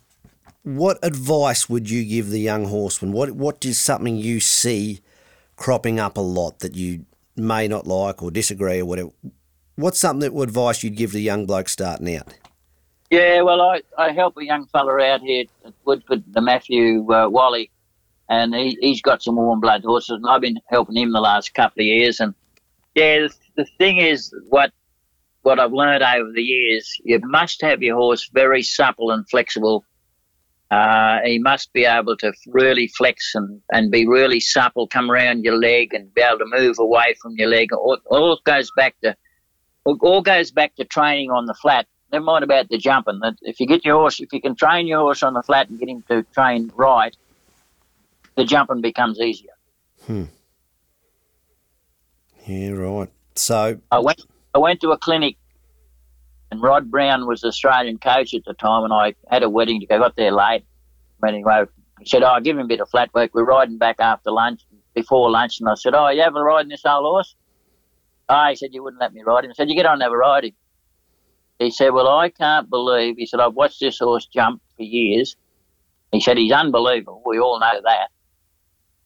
[0.64, 3.12] what advice would you give the young horseman?
[3.12, 5.02] What what is something you see
[5.56, 7.06] cropping up a lot that you
[7.36, 9.12] may not like or disagree or whatever?
[9.76, 12.34] What's something that advice you'd give the young bloke starting out?
[13.10, 17.28] Yeah, well, I, I help a young fella out here at Woodford, the Matthew uh,
[17.28, 17.70] Wally,
[18.30, 21.54] and he, he's got some warm blood horses, and I've been helping him the last
[21.54, 22.22] couple of years.
[22.22, 22.34] And
[22.96, 24.72] yeah, the, thing is, what
[25.44, 29.84] what I've learned over the years, you must have your horse very supple and flexible.
[30.70, 35.44] Uh, he must be able to really flex and, and be really supple, come around
[35.44, 37.74] your leg and be able to move away from your leg.
[37.74, 39.16] All, all goes back to
[39.84, 41.88] all goes back to training on the flat.
[42.12, 43.20] Never mind about the jumping.
[43.20, 45.70] That if you get your horse, if you can train your horse on the flat
[45.70, 47.16] and get him to train right,
[48.36, 49.54] the jumping becomes easier.
[52.46, 53.10] Yeah, right.
[53.36, 54.22] So I went
[54.54, 55.38] I went to a clinic,
[56.52, 59.80] and Rod Brown was the Australian coach at the time, and I had a wedding
[59.80, 60.00] to go.
[60.00, 60.66] Got there late.
[61.26, 61.64] Anyway,
[62.00, 64.62] he said, "Oh, give him a bit of flat work." We're riding back after lunch,
[64.96, 67.36] before lunch, and I said, "Oh, you ever riding this old horse?"
[68.28, 70.04] Oh, he said, "You wouldn't let me ride him." I said, "You get on and
[70.04, 70.54] have a ride him."
[71.60, 75.36] He said, "Well, I can't believe." He said, "I've watched this horse jump for years."
[76.12, 77.22] He said, "He's unbelievable.
[77.26, 78.10] We all know that."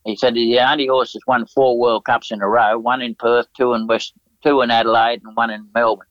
[0.05, 3.15] He said, "The only horse that's won four World Cups in a row: one in
[3.15, 6.07] Perth, two in West, two in Adelaide, and one in Melbourne."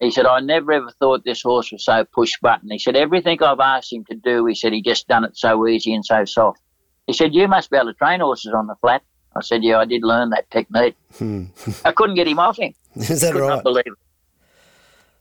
[0.00, 2.68] He said, I never ever thought this horse was so push button.
[2.72, 5.64] He said, everything I've asked him to do, he said, he just done it so
[5.68, 6.60] easy and so soft.
[7.06, 9.02] He said, you must be able to train horses on the flat.
[9.36, 10.96] I said, yeah, I did learn that technique.
[11.18, 11.44] hmm.
[11.84, 12.74] I couldn't get him off him.
[12.96, 13.48] is that Could right?
[13.48, 13.92] not believe it.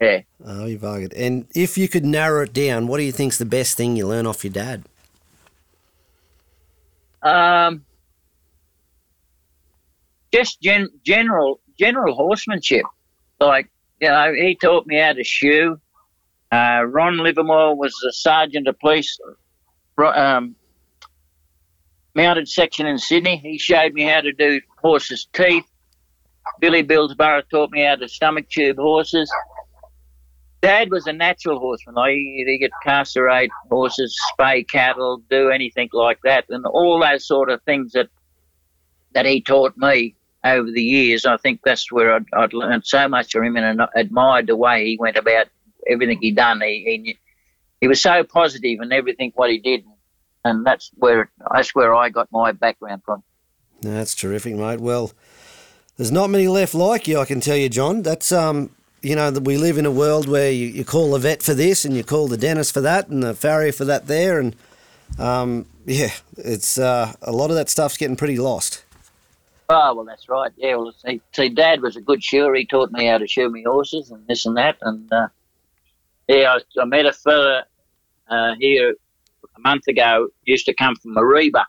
[0.01, 0.21] Yeah.
[0.43, 1.13] Oh, you buggered.
[1.15, 4.07] And if you could narrow it down, what do you think's the best thing you
[4.07, 4.85] learn off your dad?
[7.21, 7.85] Um,
[10.33, 12.85] just gen- general general horsemanship.
[13.39, 13.69] Like
[13.99, 15.79] you know, he taught me how to shoe.
[16.51, 19.17] Uh, Ron Livermore was the sergeant of police,
[19.97, 20.55] um,
[22.13, 23.37] mounted section in Sydney.
[23.37, 25.65] He showed me how to do horses' teeth.
[26.59, 29.31] Billy Billsborough taught me how to stomach tube horses.
[30.61, 31.97] Dad was a natural horseman.
[31.97, 37.49] I he could castrate horses, spay cattle, do anything like that, and all those sort
[37.49, 38.09] of things that
[39.13, 41.25] that he taught me over the years.
[41.25, 44.85] I think that's where I'd, I'd learned so much from him and admired the way
[44.85, 45.47] he went about
[45.89, 46.61] everything he done.
[46.61, 47.17] He, he
[47.81, 49.83] he was so positive in everything what he did,
[50.45, 53.23] and that's where that's where I got my background from.
[53.81, 54.79] That's terrific, mate.
[54.79, 55.11] Well,
[55.97, 58.03] there's not many left like you, I can tell you, John.
[58.03, 61.41] That's um, you know, we live in a world where you, you call the vet
[61.41, 64.39] for this and you call the dentist for that and the farrier for that there,
[64.39, 64.55] and
[65.17, 68.83] um, yeah, it's uh, a lot of that stuff's getting pretty lost.
[69.69, 70.51] Oh well, that's right.
[70.57, 72.53] Yeah, well, see, see, Dad was a good shoer.
[72.55, 74.77] He taught me how to shoe me horses and this and that.
[74.81, 75.29] And uh,
[76.27, 77.65] yeah, I, I met a fella
[78.29, 78.95] uh, here
[79.55, 80.27] a month ago.
[80.43, 81.65] Used to come from Mareeba.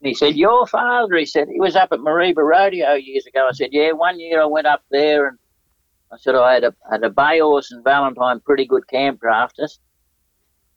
[0.00, 3.48] And he said, "Your father," he said, "he was up at Mareeba Rodeo years ago."
[3.48, 5.38] I said, "Yeah, one year I went up there and
[6.14, 9.78] I said I had a had a bay horse and Valentine, pretty good camp drafters."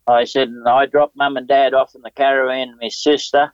[0.08, 3.52] I said, and I dropped mum and dad off in the caravan and my sister.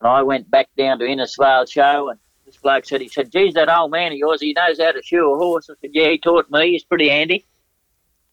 [0.00, 3.54] And I went back down to Innisfail show, and this bloke said, he said, geez,
[3.54, 5.68] that old man of yours, he knows how to shoe a horse.
[5.68, 6.72] I said, yeah, he taught me.
[6.72, 7.44] He's pretty handy.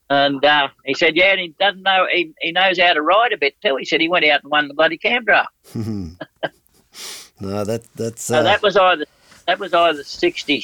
[0.09, 3.31] And uh, he said, yeah, and he doesn't know, he, he knows how to ride
[3.31, 3.77] a bit too.
[3.77, 5.47] He said he went out and won the bloody Canberra.
[5.75, 9.05] no, that that's So uh, that was either
[9.47, 10.61] that was either sixty.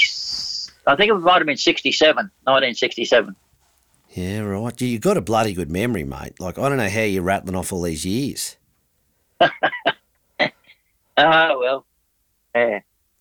[0.88, 3.36] I think it might have been 67, 1967.
[4.14, 4.82] yeah, right.
[4.82, 6.40] You- You've got a bloody good memory, mate.
[6.40, 8.56] Like I don't know how you're rattling off all these years.
[9.40, 9.50] Oh
[11.18, 11.86] well,
[12.56, 12.80] yeah.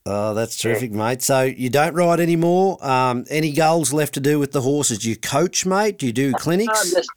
[0.08, 1.20] Oh, that's terrific, mate.
[1.20, 2.78] So you don't ride anymore.
[2.86, 5.00] Um, any goals left to do with the horses?
[5.00, 5.98] Do you coach, mate?
[5.98, 6.92] Do you do I'm clinics?
[6.92, 7.10] just,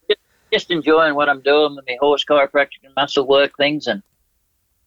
[0.51, 3.85] just enjoying what I'm doing with my horse chiropractic and muscle work things.
[3.85, 4.01] And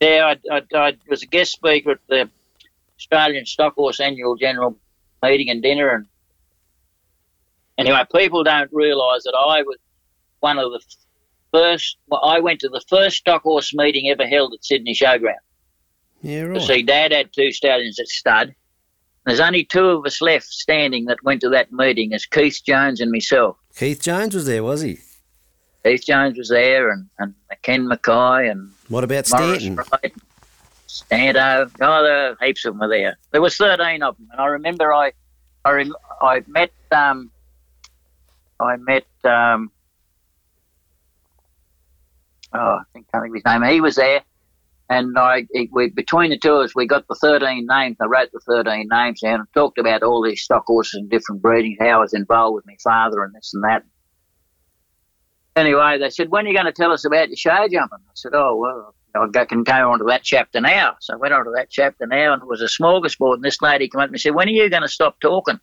[0.00, 2.28] yeah, I, I, I was a guest speaker at the
[2.98, 4.76] Australian Stock Horse Annual General
[5.22, 5.90] Meeting and dinner.
[5.90, 6.06] And
[7.78, 9.78] anyway, people don't realise that I was
[10.40, 10.80] one of the
[11.52, 11.96] first.
[12.08, 15.36] Well, I went to the first stock horse meeting ever held at Sydney Showground.
[16.22, 16.62] Yeah, right.
[16.62, 18.54] See, Dad had two stallions at stud.
[19.26, 23.00] There's only two of us left standing that went to that meeting, as Keith Jones
[23.00, 23.56] and myself.
[23.76, 24.98] Keith Jones was there, was he?
[25.84, 29.76] Keith Jones was there, and, and Ken Mackay, and What about Morris Stanton?
[29.76, 30.14] Wright,
[30.92, 31.70] Stanto.
[31.80, 33.16] Oh, there were heaps of them were there.
[33.30, 35.12] There was 13 of them, and I remember I,
[35.64, 37.30] I, rem- I met, um,
[38.60, 39.70] I met, um,
[42.52, 43.72] oh, I think I think of his name.
[43.72, 44.22] He was there,
[44.90, 47.96] and I, we between the two of us, we got the 13 names.
[47.98, 51.40] I wrote the 13 names down and talked about all these stock horses and different
[51.40, 53.82] breedings, how I was involved with my father and this and that.
[55.56, 57.98] Anyway, they said, when are you going to tell us about your show jumping?
[57.98, 60.96] I said, oh, well, I go- can go on to that chapter now.
[61.00, 63.34] So I went on to that chapter now, and it was a smorgasbord.
[63.34, 65.60] And this lady came up and said, when are you going to stop talking?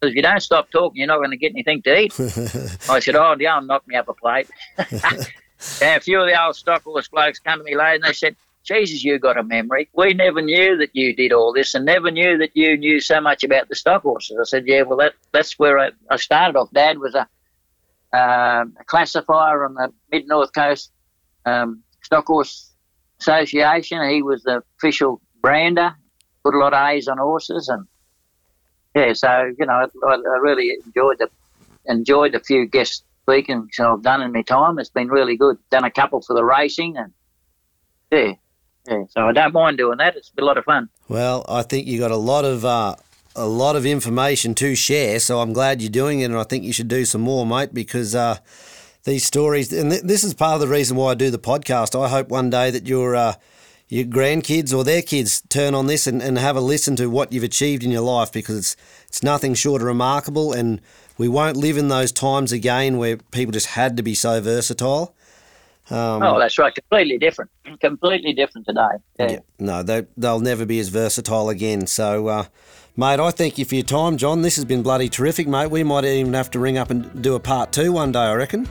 [0.00, 2.20] Because if you don't stop talking, you're not going to get anything to eat.
[2.88, 4.48] I said, oh, yeah, knock me up a plate.
[4.78, 8.12] yeah, a few of the old stock horse blokes come to me later and they
[8.12, 9.88] said, Jesus, you got a memory.
[9.94, 13.20] We never knew that you did all this and never knew that you knew so
[13.20, 14.36] much about the stock horses.
[14.40, 16.70] I said, yeah, well, that, that's where I, I started off.
[16.72, 17.26] Dad was a,
[18.10, 20.92] um a classifier on the mid north coast
[21.44, 22.67] um, stock horse
[23.20, 24.08] association.
[24.08, 25.94] He was the official brander,
[26.44, 27.86] put a lot of A's on horses, and
[28.94, 31.28] yeah, so you know, I, I really enjoyed the
[31.86, 34.78] enjoyed the few guest speaking I've done in my time.
[34.78, 35.58] It's been really good.
[35.70, 37.12] Done a couple for the racing, and
[38.10, 38.32] yeah,
[38.88, 39.04] yeah.
[39.10, 40.16] So I don't mind doing that.
[40.16, 40.88] It's a lot of fun.
[41.08, 42.96] Well, I think you got a lot of uh,
[43.36, 46.64] a lot of information to share, so I'm glad you're doing it, and I think
[46.64, 48.38] you should do some more, mate, because uh,
[49.04, 52.00] these stories, and th- this is part of the reason why I do the podcast.
[52.00, 53.34] I hope one day that your uh,
[53.88, 57.32] your grandkids or their kids turn on this and, and have a listen to what
[57.32, 58.76] you've achieved in your life, because it's
[59.08, 60.80] it's nothing short of remarkable, and
[61.16, 65.14] we won't live in those times again where people just had to be so versatile.
[65.90, 66.74] Um, oh, that's right.
[66.74, 67.50] Completely different.
[67.80, 68.80] Completely different today.
[69.18, 69.30] Yeah.
[69.30, 71.86] yeah, no, they, they'll never be as versatile again.
[71.86, 72.44] So, uh,
[72.96, 74.42] mate, I thank you for your time, John.
[74.42, 75.70] This has been bloody terrific, mate.
[75.70, 78.34] We might even have to ring up and do a part two one day, I
[78.34, 78.68] reckon.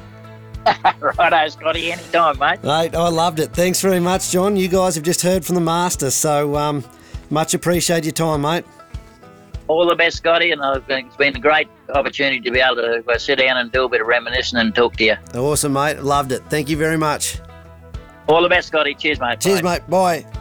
[1.18, 1.92] Righto, Scotty.
[1.92, 2.64] Anytime, mate.
[2.64, 3.52] Mate, I loved it.
[3.54, 4.56] Thanks very much, John.
[4.58, 6.84] You guys have just heard from the master, so um,
[7.30, 8.66] much appreciate your time, mate.
[9.68, 10.52] All the best, Scotty.
[10.52, 13.58] And I think it's been a great opportunity to be able to uh, sit down
[13.58, 15.16] and do a bit of reminiscing and talk to you.
[15.36, 16.02] Awesome, mate.
[16.02, 16.44] Loved it.
[16.50, 17.40] Thank you very much.
[18.28, 18.94] All the best, Scotty.
[18.94, 19.40] Cheers, mate.
[19.40, 19.80] Cheers, Bye.
[19.80, 19.90] mate.
[19.90, 20.37] Bye.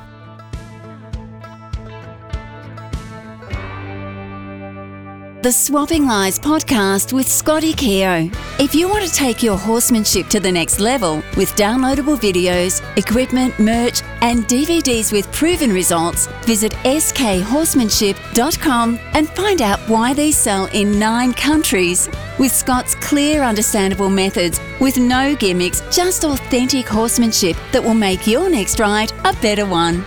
[5.47, 8.33] The Swapping Lies podcast with Scotty Keogh.
[8.59, 13.57] If you want to take your horsemanship to the next level with downloadable videos, equipment,
[13.61, 20.99] merch, and DVDs with proven results, visit skhorsemanship.com and find out why they sell in
[20.99, 22.09] nine countries.
[22.41, 28.51] With Scott's clear, understandable methods, with no gimmicks, just authentic horsemanship that will make your
[28.51, 30.05] next ride a better one.